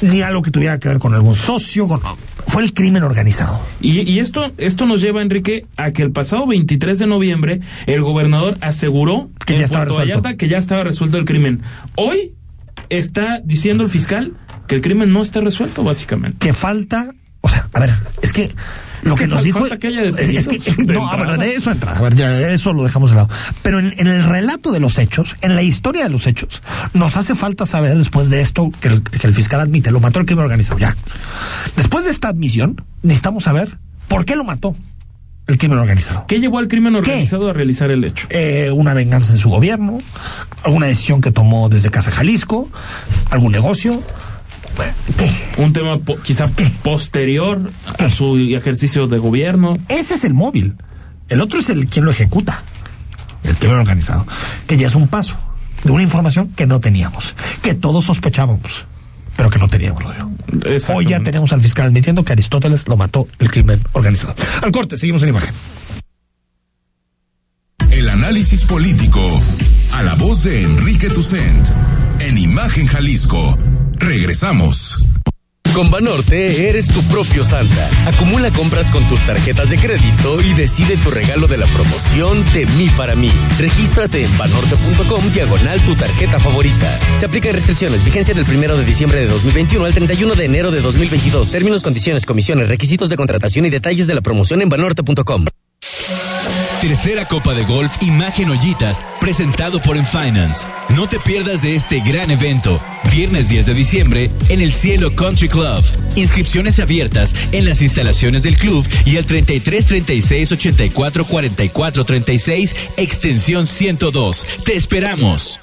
[0.03, 1.89] ni algo que tuviera que ver con algún socio,
[2.47, 3.61] fue el crimen organizado.
[3.81, 8.03] Y, y, esto, esto nos lleva, Enrique, a que el pasado 23 de noviembre el
[8.03, 11.63] gobernador aseguró que ya estaba Vallarta que ya estaba resuelto el crimen.
[11.95, 12.33] Hoy
[12.91, 14.33] está diciendo el fiscal
[14.67, 16.39] que el crimen no está resuelto, básicamente.
[16.39, 18.53] Que falta, o sea, a ver, es que
[19.05, 19.91] lo que, nos dijo es, que,
[20.87, 23.29] no, a ver, de eso entra, a ver, ya, eso lo dejamos de lado.
[23.63, 27.35] Pero en, el relato de los hechos, en la historia de los hechos, nos hace
[27.35, 30.97] falta saber después de esto que el, fiscal admite, lo mató el crimen organizado, ya.
[31.77, 33.79] Después de esta admisión, necesitamos saber
[34.09, 34.75] por qué lo mató
[35.47, 36.27] el crimen organizado.
[36.27, 38.27] ¿Qué llevó al crimen organizado a realizar el hecho?
[38.31, 39.99] Eh, una venganza en su gobierno,
[40.63, 42.69] alguna decisión que tomó desde Casa Jalisco,
[43.31, 44.03] algún negocio,
[45.59, 46.47] un tema quizá
[46.83, 47.61] posterior
[47.99, 49.77] a su ejercicio de gobierno.
[49.89, 50.75] Ese es el móvil.
[51.29, 52.63] El otro es el quien lo ejecuta,
[53.45, 54.27] el crimen organizado,
[54.67, 55.37] que ya es un paso
[55.85, 58.85] de una información que no teníamos, que todos sospechábamos,
[59.37, 60.05] pero que no teníamos.
[60.95, 64.35] Hoy ya tenemos al fiscal admitiendo que Aristóteles lo mató el crimen organizado.
[64.63, 65.55] Al corte, seguimos en imagen.
[67.91, 69.41] El análisis político
[69.93, 71.69] a la voz de Enrique Tucent
[72.19, 73.57] en Imagen Jalisco
[73.99, 75.05] Regresamos.
[75.75, 77.91] Con Banorte eres tu propio Santa.
[78.07, 82.65] Acumula compras con tus tarjetas de crédito y decide tu regalo de la promoción de
[82.65, 83.33] mí para mí.
[83.59, 87.01] Regístrate en banorte.com diagonal tu tarjeta favorita.
[87.19, 88.05] Se aplica restricciones.
[88.05, 91.51] Vigencia del primero de diciembre de 2021 al 31 de enero de 2022.
[91.51, 95.47] Términos, condiciones, comisiones, requisitos de contratación y detalles de la promoción en banorte.com.
[96.87, 100.67] Tercera Copa de Golf Imagen Ollitas, presentado por Enfinance.
[100.91, 102.79] No te pierdas de este gran evento,
[103.11, 105.83] viernes 10 de diciembre, en el Cielo Country Club.
[106.15, 113.67] Inscripciones abiertas en las instalaciones del club y al 33 36 84 44 36, extensión
[113.67, 114.45] 102.
[114.67, 115.61] Te esperamos.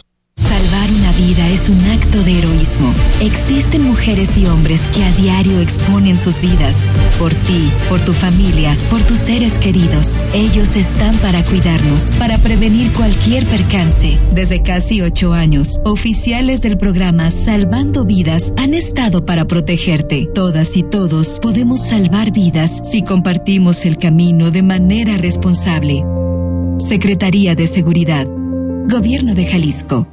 [0.47, 2.93] Salvar una vida es un acto de heroísmo.
[3.21, 6.75] Existen mujeres y hombres que a diario exponen sus vidas.
[7.17, 10.19] Por ti, por tu familia, por tus seres queridos.
[10.33, 14.17] Ellos están para cuidarnos, para prevenir cualquier percance.
[14.33, 20.27] Desde casi ocho años, oficiales del programa Salvando Vidas han estado para protegerte.
[20.33, 26.03] Todas y todos podemos salvar vidas si compartimos el camino de manera responsable.
[26.87, 28.27] Secretaría de Seguridad.
[28.87, 30.10] Gobierno de Jalisco.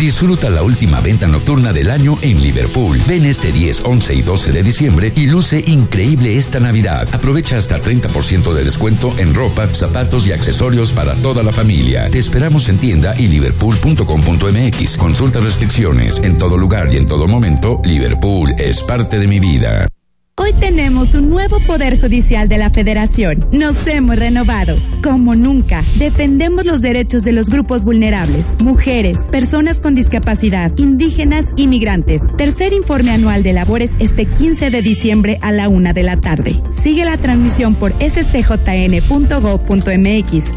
[0.00, 2.98] Disfruta la última venta nocturna del año en Liverpool.
[3.06, 7.06] Ven este 10, 11 y 12 de diciembre y luce increíble esta Navidad.
[7.12, 12.08] Aprovecha hasta 30% de descuento en ropa, zapatos y accesorios para toda la familia.
[12.08, 14.96] Te esperamos en tienda y liverpool.com.mx.
[14.96, 16.18] Consulta restricciones.
[16.22, 19.86] En todo lugar y en todo momento, Liverpool es parte de mi vida.
[20.42, 23.46] Hoy tenemos un nuevo Poder Judicial de la Federación.
[23.52, 24.74] Nos hemos renovado.
[25.02, 31.66] Como nunca, defendemos los derechos de los grupos vulnerables, mujeres, personas con discapacidad, indígenas y
[31.66, 32.22] migrantes.
[32.38, 36.62] Tercer informe anual de labores este 15 de diciembre a la una de la tarde.
[36.70, 39.02] Sigue la transmisión por scjn.gov.mx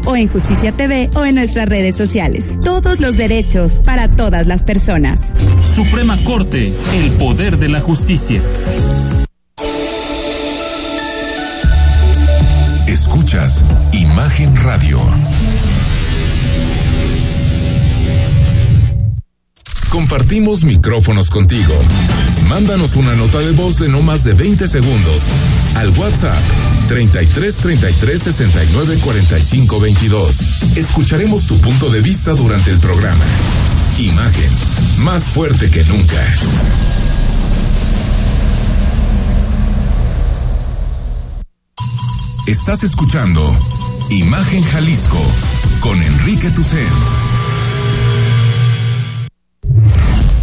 [0.06, 2.58] o en Justicia TV o en nuestras redes sociales.
[2.64, 5.34] Todos los derechos para todas las personas.
[5.60, 8.40] Suprema Corte, el poder de la justicia.
[14.14, 15.00] Imagen Radio.
[19.88, 21.74] compartimos micrófonos contigo.
[22.48, 25.22] Mándanos una nota de voz de no más de 20 segundos
[25.74, 26.38] al WhatsApp
[26.86, 30.76] 33 33 69 45 22.
[30.76, 33.24] Escucharemos tu punto de vista durante el programa.
[33.98, 34.50] Imagen,
[34.98, 36.24] más fuerte que nunca.
[42.46, 43.42] Estás escuchando
[44.10, 45.20] Imagen Jalisco
[45.80, 46.86] con Enrique Tucen.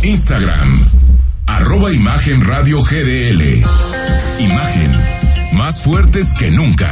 [0.03, 0.88] Instagram,
[1.45, 3.64] arroba Imagen Radio GDL.
[4.39, 4.91] Imagen,
[5.53, 6.89] más fuertes que nunca.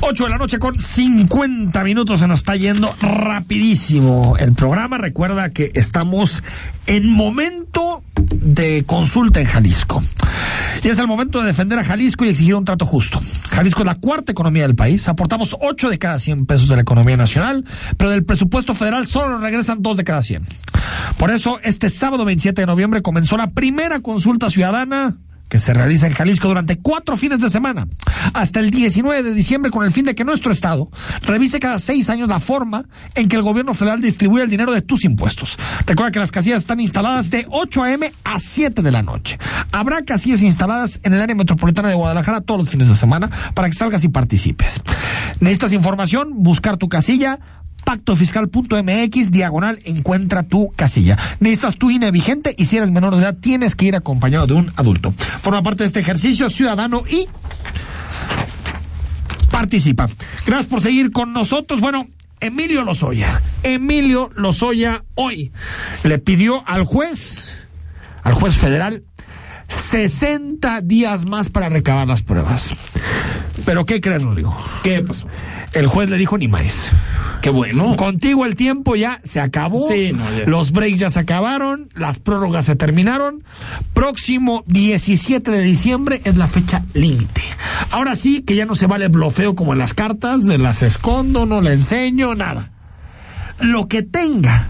[0.00, 4.98] 8 de la noche con 50 minutos se nos está yendo rapidísimo el programa.
[4.98, 6.42] Recuerda que estamos
[6.86, 10.02] en momento de consulta en Jalisco.
[10.82, 13.18] Y es el momento de defender a Jalisco y exigir un trato justo.
[13.50, 15.08] Jalisco es la cuarta economía del país.
[15.08, 17.64] Aportamos 8 de cada 100 pesos de la economía nacional,
[17.96, 20.42] pero del presupuesto federal solo regresan 2 de cada 100.
[21.18, 25.16] Por eso, este sábado 27 de noviembre comenzó la primera consulta ciudadana
[25.48, 27.86] que se realiza en Jalisco durante cuatro fines de semana,
[28.32, 30.90] hasta el 19 de diciembre, con el fin de que nuestro Estado
[31.26, 32.84] revise cada seis años la forma
[33.14, 35.58] en que el gobierno federal distribuye el dinero de tus impuestos.
[35.86, 38.12] Recuerda que las casillas están instaladas de 8 a.m.
[38.24, 39.38] a 7 de la noche.
[39.72, 43.68] Habrá casillas instaladas en el área metropolitana de Guadalajara todos los fines de semana para
[43.68, 44.82] que salgas y participes.
[45.40, 46.42] ¿Necesitas información?
[46.42, 47.38] Buscar tu casilla
[47.86, 51.16] pactofiscal.mx, diagonal, encuentra tu casilla.
[51.38, 54.54] Necesitas tu INE vigente y si eres menor de edad tienes que ir acompañado de
[54.54, 55.12] un adulto.
[55.12, 57.28] Forma parte de este ejercicio ciudadano y
[59.52, 60.08] participa.
[60.44, 61.80] Gracias por seguir con nosotros.
[61.80, 62.08] Bueno,
[62.40, 63.40] Emilio Lozoya.
[63.62, 65.52] Emilio Lozoya hoy
[66.02, 67.52] le pidió al juez,
[68.24, 69.04] al juez federal,
[69.68, 72.72] 60 días más para recabar las pruebas.
[73.64, 74.56] Pero ¿qué crees, Rodrigo?
[74.82, 75.28] ¿Qué pasó?
[75.72, 76.90] El juez le dijo ni más.
[77.46, 77.94] Qué bueno.
[77.94, 79.86] Contigo el tiempo ya se acabó.
[79.86, 80.46] Sí, no, ya.
[80.46, 83.44] Los breaks ya se acabaron, las prórrogas se terminaron.
[83.94, 87.42] Próximo 17 de diciembre es la fecha límite.
[87.92, 91.46] Ahora sí que ya no se vale blofeo como en las cartas, de las escondo,
[91.46, 92.72] no le enseño, nada.
[93.60, 94.66] Lo que tenga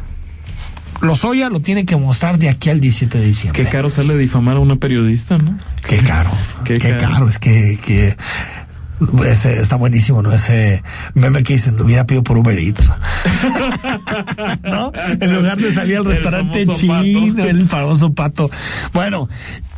[1.01, 3.64] Lozoya lo tiene que mostrar de aquí al 17 de diciembre.
[3.64, 5.57] Qué caro sale difamar a una periodista, ¿no?
[5.89, 6.31] Qué caro.
[6.64, 7.12] Qué, qué caro.
[7.14, 7.29] caro.
[7.31, 8.16] Es que, que
[9.26, 10.32] ese está buenísimo, ¿no?
[10.32, 10.82] Ese
[11.14, 12.84] meme que dicen, lo hubiera pedido por Uber Eats.
[14.62, 14.92] ¿No?
[15.20, 17.49] En lugar de salir al restaurante el chino, pato.
[17.49, 18.51] el famoso pato.
[18.92, 19.28] Bueno,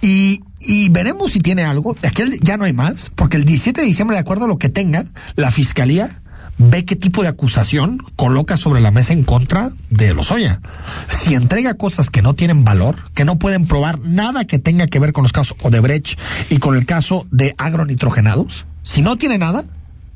[0.01, 1.97] y, y veremos si tiene algo.
[2.05, 4.69] Aquel ya no hay más, porque el 17 de diciembre, de acuerdo a lo que
[4.69, 5.05] tenga,
[5.37, 6.23] la fiscalía
[6.59, 10.61] ve qué tipo de acusación coloca sobre la mesa en contra de Lozoya.
[11.09, 14.99] Si entrega cosas que no tienen valor, que no pueden probar nada que tenga que
[14.99, 19.67] ver con los casos Odebrecht y con el caso de agronitrogenados, si no tiene nada,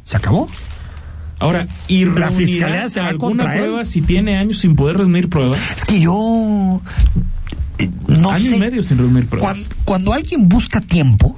[0.03, 0.49] se acabó.
[1.39, 3.87] Ahora, ¿y la fiscalía se va contra prueba él?
[3.87, 5.59] si tiene años sin poder reunir pruebas?
[5.77, 6.81] Es que yo
[8.07, 8.57] no Año sé.
[8.57, 9.59] y medio sin reunir pruebas.
[9.59, 11.37] Cuando, cuando alguien busca tiempo,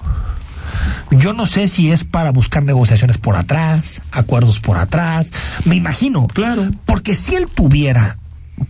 [1.10, 5.32] yo no sé si es para buscar negociaciones por atrás, acuerdos por atrás.
[5.64, 6.28] Me imagino.
[6.28, 6.70] Claro.
[6.86, 8.16] Porque si él tuviera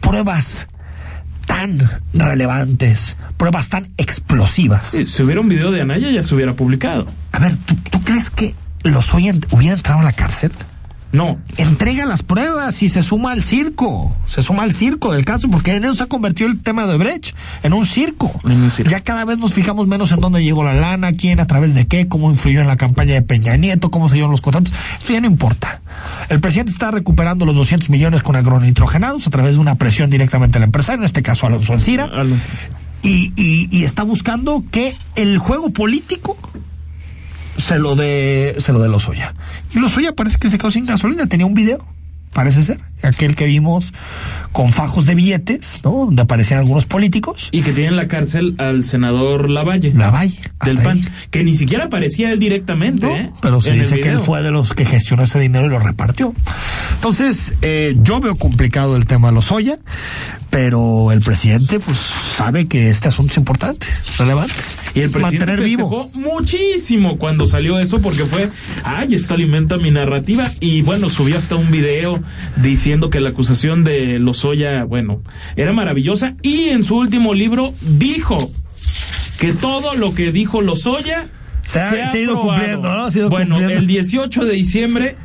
[0.00, 0.68] pruebas
[1.54, 1.78] tan
[2.12, 4.88] relevantes, pruebas tan explosivas.
[4.88, 7.06] Si hubiera un video de Anaya ya se hubiera publicado.
[7.30, 10.50] A ver, ¿tú, tú crees que los hubiera entrado a la cárcel?
[11.14, 11.38] No.
[11.58, 14.12] Entrega las pruebas y se suma al circo.
[14.26, 16.96] Se suma al circo del caso, porque en eso se ha convertido el tema de
[16.96, 18.32] Brecht, en un circo.
[18.42, 18.90] En un circo.
[18.90, 21.86] Ya cada vez nos fijamos menos en dónde llegó la lana, quién, a través de
[21.86, 24.72] qué, cómo influyó en la campaña de Peña Nieto, cómo se dieron los contratos.
[25.00, 25.80] Eso ya no importa.
[26.30, 30.58] El presidente está recuperando los 200 millones con agronitrogenados a través de una presión directamente
[30.58, 32.06] al empresario, en este caso Alonso Alcira.
[32.12, 32.42] Alonso.
[33.02, 36.36] Y, y, y está buscando que el juego político
[37.56, 39.34] se lo de se lo de Lozoya.
[39.74, 41.84] Y Lozoya parece que se quedó sin gasolina, tenía un video,
[42.32, 43.92] parece ser, aquel que vimos
[44.52, 45.90] con fajos de billetes, ¿no?
[46.06, 47.48] Donde aparecían algunos políticos.
[47.52, 49.92] Y que tiene en la cárcel al senador Lavalle.
[49.94, 50.38] Lavalle.
[50.64, 50.98] Del PAN.
[50.98, 51.08] Ahí.
[51.30, 53.30] Que ni siquiera aparecía él directamente, No, ¿eh?
[53.40, 55.78] pero se En dice que él fue de los que gestionó ese dinero y lo
[55.80, 56.34] repartió.
[56.94, 59.78] Entonces, eh, yo veo complicado el tema de Lozoya,
[60.50, 61.98] pero el presidente, pues,
[62.36, 63.86] sabe que este asunto es importante,
[64.18, 64.54] relevante.
[64.94, 66.08] Y el presidente Mantener vivo.
[66.14, 68.50] muchísimo cuando salió eso porque fue,
[68.84, 70.48] ay, esto alimenta mi narrativa.
[70.60, 72.20] Y bueno, subió hasta un video
[72.62, 75.20] diciendo que la acusación de Lozoya, bueno,
[75.56, 76.36] era maravillosa.
[76.42, 78.50] Y en su último libro dijo
[79.40, 81.26] que todo lo que dijo Lozoya
[81.62, 82.58] Se ha- se ha ido aprobado.
[82.60, 83.10] cumpliendo, ¿no?
[83.10, 83.80] Se ha ido bueno, cumpliendo.
[83.80, 85.16] el 18 de diciembre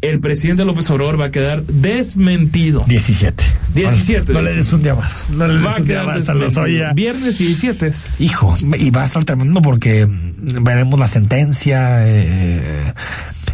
[0.00, 2.84] el presidente López Obrador va a quedar desmentido.
[2.86, 3.42] 17.
[3.82, 4.32] 17.
[4.32, 5.30] No, le des un día más.
[5.30, 6.34] No le des un día más a.
[6.34, 6.92] Lozoya.
[6.92, 7.92] Viernes 17.
[8.20, 12.06] Hijo, y va a estar tremendo porque mm, veremos la sentencia.
[12.06, 12.94] eh,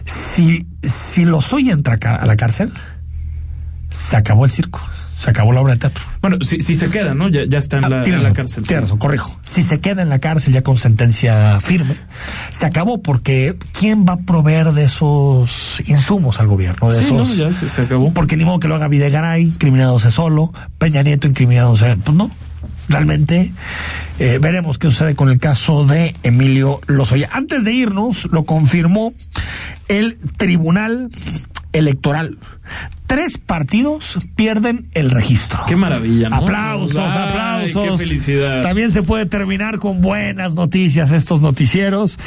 [0.04, 2.70] si, si Lozoya entra a la cárcel,
[3.90, 4.80] se acabó el circo,
[5.16, 6.04] se acabó la obra de teatro.
[6.20, 7.28] Bueno, si, si se queda, ¿no?
[7.28, 8.64] Ya, ya está en, ah, la, cárcel.
[8.64, 9.38] Tienes corrijo.
[9.42, 11.96] Si se queda en la cárcel ya con sentencia firme,
[12.50, 16.92] se acabó porque ¿quién va a proveer de esos insumos al gobierno?
[16.92, 18.12] De sí, no, ya se, acabó.
[18.12, 22.30] Porque ni modo que lo haga Videgaray, incriminándose solo, Peña Nieto incriminándose, pues no.
[22.88, 23.52] Realmente
[24.18, 27.30] eh, veremos qué sucede con el caso de Emilio Lozoya.
[27.32, 29.14] Antes de irnos, lo confirmó
[29.88, 31.08] el Tribunal
[31.74, 32.38] Electoral
[33.06, 35.64] tres partidos pierden el registro.
[35.68, 36.30] Qué maravilla.
[36.30, 36.36] ¿no?
[36.36, 38.00] Aplausos, aplausos.
[38.00, 38.62] Qué felicidad.
[38.62, 42.18] También se puede terminar con buenas noticias estos noticieros,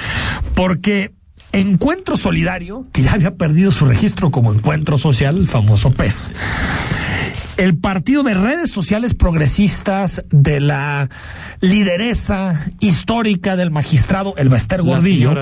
[0.56, 1.12] porque
[1.54, 6.34] Encuentro Solidario, que ya había perdido su registro como encuentro social, el famoso PES,
[7.58, 11.10] el partido de redes sociales progresistas de la
[11.60, 15.34] lideresa histórica del magistrado Elbester Gordillo.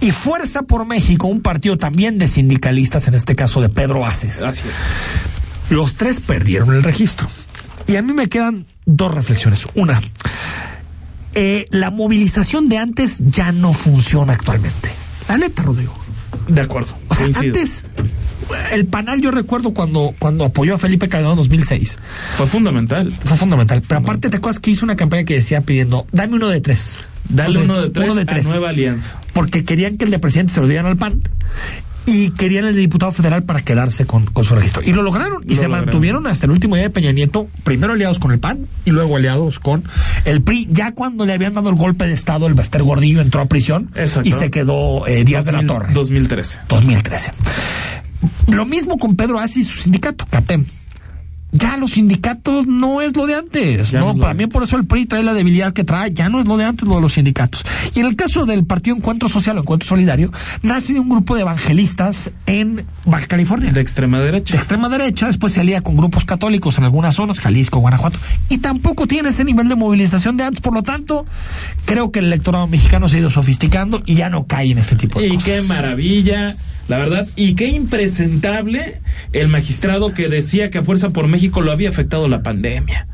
[0.00, 4.42] Y Fuerza por México, un partido también de sindicalistas, en este caso de Pedro Aces.
[4.42, 5.72] Así es.
[5.72, 7.26] Los tres perdieron el registro.
[7.88, 9.66] Y a mí me quedan dos reflexiones.
[9.74, 10.00] Una,
[11.34, 14.90] eh, la movilización de antes ya no funciona actualmente.
[15.28, 15.94] La neta, Rodrigo.
[16.48, 16.96] De acuerdo.
[17.08, 17.84] O sea, antes
[18.72, 21.98] el panal yo recuerdo cuando, cuando apoyó a Felipe Calderón en 2006.
[22.36, 23.10] Fue fundamental.
[23.10, 23.82] Fue fundamental.
[23.86, 27.08] Pero aparte, ¿te acuerdas que hizo una campaña que decía pidiendo, dame uno de tres?
[27.28, 29.20] Dale uno, de tres uno de tres a Nueva Alianza.
[29.32, 31.22] Porque querían que el de presidente se lo dieran al PAN
[32.06, 34.80] y querían el de diputado federal para quedarse con, su registro.
[34.84, 38.20] Y lo lograron y se mantuvieron hasta el último día de Peña Nieto, primero aliados
[38.20, 39.84] con el PAN y luego aliados con
[40.24, 40.68] el PRI.
[40.70, 43.90] Ya cuando le habían dado el golpe de Estado, el Bester Gordillo entró a prisión
[44.22, 45.92] y se quedó eh, Díaz de la Torre.
[45.92, 46.60] 2013.
[46.68, 47.32] 2013.
[48.48, 50.64] Lo mismo con Pedro Así y su sindicato, CATEM.
[51.52, 53.92] Ya los sindicatos no es lo de antes.
[53.92, 56.12] no, para mí por eso el PRI trae la debilidad que trae.
[56.12, 57.64] Ya no es lo de antes lo de los sindicatos.
[57.94, 61.34] Y en el caso del Partido Encuentro Social o Encuentro Solidario, nace de un grupo
[61.34, 63.72] de evangelistas en Baja California.
[63.72, 64.52] De extrema derecha.
[64.52, 65.28] De extrema derecha.
[65.28, 68.18] Después se alía con grupos católicos en algunas zonas, Jalisco, Guanajuato.
[68.48, 70.60] Y tampoco tiene ese nivel de movilización de antes.
[70.60, 71.24] Por lo tanto,
[71.86, 74.96] creo que el electorado mexicano se ha ido sofisticando y ya no cae en este
[74.96, 75.48] tipo de cosas.
[75.48, 76.56] Y qué maravilla
[76.88, 77.26] la verdad.
[77.36, 79.00] Y qué impresentable
[79.32, 83.08] el magistrado que decía que a Fuerza por México lo había afectado la pandemia.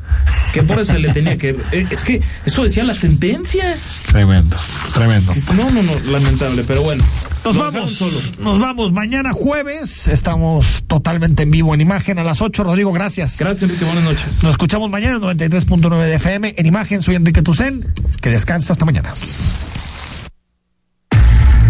[0.53, 1.53] Que por eso le tenía que.
[1.73, 3.75] Eh, es que eso decía la sentencia.
[4.11, 4.55] Tremendo,
[4.93, 5.33] tremendo.
[5.55, 7.03] No, no, no, lamentable, pero bueno.
[7.45, 8.91] Nos vamos, nos vamos.
[8.91, 12.63] Mañana jueves estamos totalmente en vivo en imagen a las 8.
[12.63, 13.39] Rodrigo, gracias.
[13.39, 13.85] Gracias, Enrique.
[13.85, 14.43] Buenas noches.
[14.43, 17.01] Nos escuchamos mañana en 93.9 de FM en imagen.
[17.01, 17.85] Soy Enrique Tucen.
[18.21, 19.13] Que descansa hasta mañana.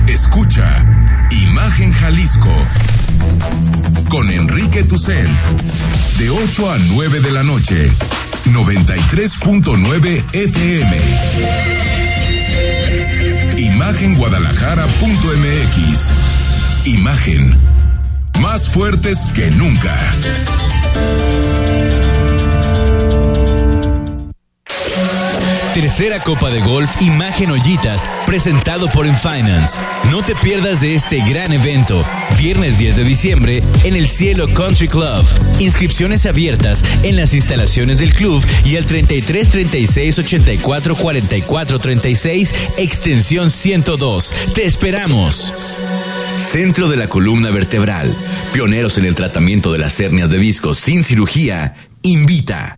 [0.07, 0.82] Escucha
[4.13, 5.41] con Enrique Tucent.
[6.19, 7.91] De 8 a 9 de la noche.
[8.45, 10.97] 93.9 FM
[13.57, 16.11] Imagenguadalajara.mx
[16.85, 17.57] Imagen.
[18.39, 19.97] Más fuertes que nunca
[25.73, 29.79] Tercera Copa de Golf Imagen Ollitas, presentado por Infinance.
[30.11, 32.05] No te pierdas de este gran evento,
[32.37, 35.25] viernes 10 de diciembre, en el Cielo Country Club.
[35.57, 43.49] Inscripciones abiertas en las instalaciones del club y al 33 36 84 44 36, extensión
[43.49, 44.31] 102.
[44.53, 45.51] Te esperamos.
[46.37, 48.15] Centro de la Columna Vertebral,
[48.53, 52.77] pioneros en el tratamiento de las hernias de discos sin cirugía, invita.